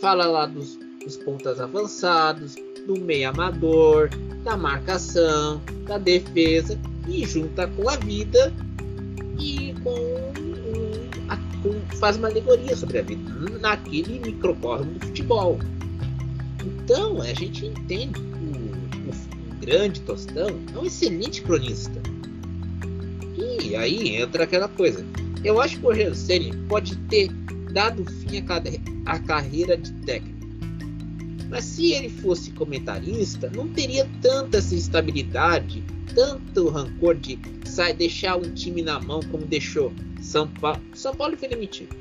[0.00, 2.54] Fala lá dos, dos pontas avançados,
[2.86, 4.10] do meio amador,
[4.44, 6.78] da marcação, da defesa
[7.08, 8.52] e junta com a vida
[9.38, 10.15] e a- com-
[11.98, 13.30] faz uma alegoria sobre a vida
[13.60, 15.58] naquele microcosmo do futebol.
[16.64, 22.00] Então a gente entende que o, o- grande Tostão é um excelente cronista.
[23.62, 25.04] E aí entra aquela coisa.
[25.44, 27.28] Eu acho que o Rogério Ceni pode ter
[27.72, 28.42] dado fim
[29.04, 30.36] à carreira de técnico.
[31.48, 35.82] Mas se ele fosse comentarista, não teria tanta instabilidade,
[36.14, 39.92] tanto rancor de sai, deixar um time na mão como deixou
[40.36, 40.80] São Paulo.
[40.94, 41.96] São Paulo foi demitido.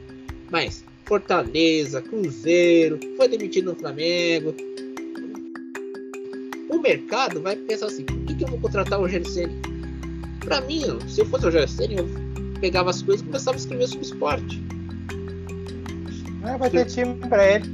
[0.51, 4.53] Mas Fortaleza, Cruzeiro, foi demitido no Flamengo.
[6.69, 9.55] O mercado vai pensar assim: por que, que eu vou contratar o Rogério Ceni?
[10.41, 12.05] Pra mim, se eu fosse o Rogério Ceni, eu
[12.59, 14.61] pegava as coisas e começava a escrever sobre esporte.
[16.43, 17.65] É, vai ter time pra ele.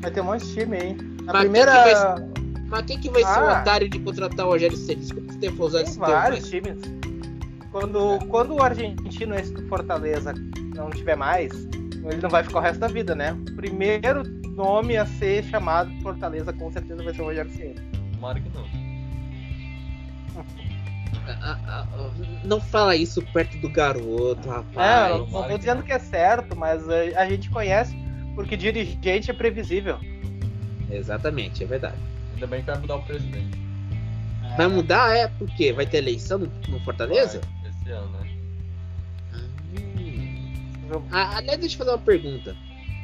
[0.00, 0.94] Vai ter um monte de time aí.
[1.24, 1.72] Na Mas primeira.
[1.84, 3.60] quem que Mas quem que vai ser o Ah.
[3.60, 5.02] otário de contratar o Rogério Ceni?
[5.02, 6.95] Desculpa ter usado esse termo, vários mas times.
[7.70, 10.32] Quando, quando o argentino esse do Fortaleza
[10.74, 11.52] não tiver mais,
[12.10, 13.32] ele não vai ficar o resto da vida, né?
[13.32, 14.22] O primeiro
[14.54, 17.74] nome a ser chamado de Fortaleza com certeza vai ser o Rogério Ceni.
[18.14, 18.64] Tomara que não.
[21.28, 22.10] Ah, ah, ah,
[22.44, 25.10] não fala isso perto do garoto, É, rapaz.
[25.10, 27.96] eu não, não tô dizendo que é certo, mas a, a gente conhece
[28.36, 29.98] porque dirigente é previsível.
[30.88, 31.96] Exatamente, é verdade.
[32.34, 33.65] Ainda bem que vai mudar o presidente.
[34.56, 35.28] Vai mudar, é?
[35.28, 35.72] Por quê?
[35.72, 37.40] Vai ter eleição no, no Fortaleza?
[37.62, 38.30] Vai, Esse ano, né?
[39.78, 41.02] Hum.
[41.10, 42.56] Ah, aliás, deixa eu fazer uma pergunta.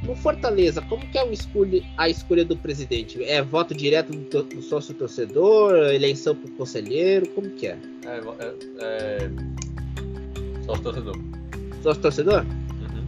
[0.02, 3.22] No Fortaleza, como que é o escolhe- a escolha do presidente?
[3.22, 7.78] É voto direto do, do sócio torcedor, eleição pro conselheiro, como que é?
[8.04, 9.30] É, é, é...
[10.64, 11.16] Sócio torcedor.
[11.82, 12.42] Sócio torcedor?
[12.44, 13.04] Uhum.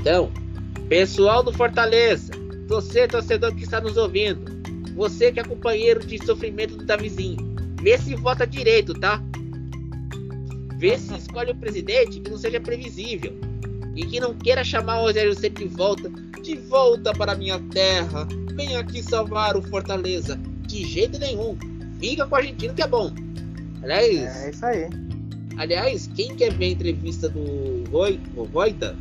[0.00, 0.30] Então,
[0.88, 2.32] pessoal do Fortaleza,
[2.68, 4.53] você torcedor que está nos ouvindo,
[4.94, 7.36] você que é companheiro de sofrimento do Davizinho,
[7.82, 9.22] vê se vota direito, tá?
[10.78, 13.34] Vê se escolhe o presidente que não seja previsível
[13.96, 16.10] e que não queira chamar o Rogério Ceni de volta,
[16.42, 20.38] de volta para a minha terra, vem aqui salvar o Fortaleza.
[20.66, 21.56] De jeito nenhum,
[22.00, 23.12] fica com o argentino que é bom.
[23.82, 24.88] Aliás, É isso aí.
[25.56, 27.84] Aliás, quem quer ver a entrevista do
[28.50, 28.96] Voida,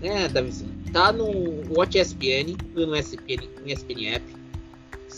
[0.00, 0.70] né, Davizinho?
[0.92, 1.26] Tá no
[1.74, 4.41] Watch ESPN, no ESPN, no ESPN App.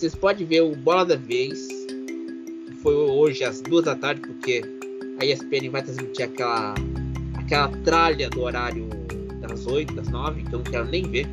[0.04, 4.62] Vocês podem ver o Bola da Vez, que foi hoje às duas da tarde, porque
[5.18, 6.74] a ESPN vai transmitir aquela,
[7.38, 8.86] aquela tralha do horário
[9.40, 11.26] das 8, das 9, que eu não quero nem ver.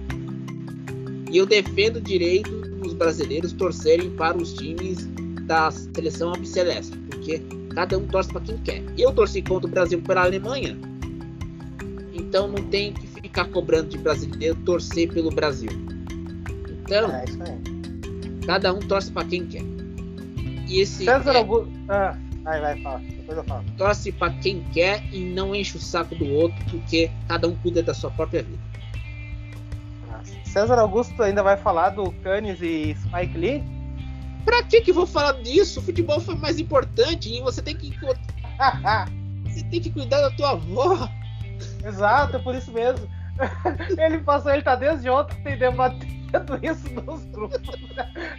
[1.30, 2.49] E eu defendo o direito
[2.82, 5.05] dos brasileiros torcerem para os times
[5.47, 7.41] da seleção albiceleste, porque
[7.76, 8.82] cada um torce para quem quer.
[8.97, 10.80] Eu torci contra o Brasil pela Alemanha,
[12.13, 15.72] então não tem que ficar cobrando de brasileiro torcer pelo Brasil.
[16.86, 17.70] Então, é,
[18.45, 19.63] cada um torce para quem quer.
[20.67, 21.37] E esse César é...
[21.37, 21.71] Augusto.
[21.89, 22.99] Ah, vai, vai, fala.
[22.99, 23.65] Depois eu falo.
[23.77, 27.83] Torce para quem quer e não enche o saco do outro, porque cada um cuida
[27.83, 28.71] da sua própria vida.
[30.45, 33.63] César Augusto ainda vai falar do Cannes e Spike Lee?
[34.43, 35.79] Pra que que vou falar disso?
[35.79, 37.91] O futebol foi mais importante e você tem que
[39.45, 41.09] você tem que cuidar da tua avó.
[41.85, 43.07] Exato, é por isso mesmo.
[43.97, 47.59] Ele passou, ele tá desde ontem debatendo isso nos grupos.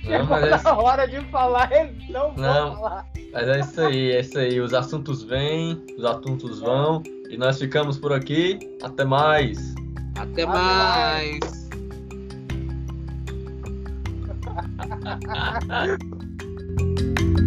[0.00, 0.72] Chegou na é...
[0.72, 3.06] hora de falar, ele não, não falar.
[3.32, 4.60] Mas é isso aí, é isso aí.
[4.60, 7.02] Os assuntos vêm, os assuntos vão.
[7.28, 8.58] E nós ficamos por aqui.
[8.82, 9.74] Até mais.
[10.16, 11.62] Até, Até mais.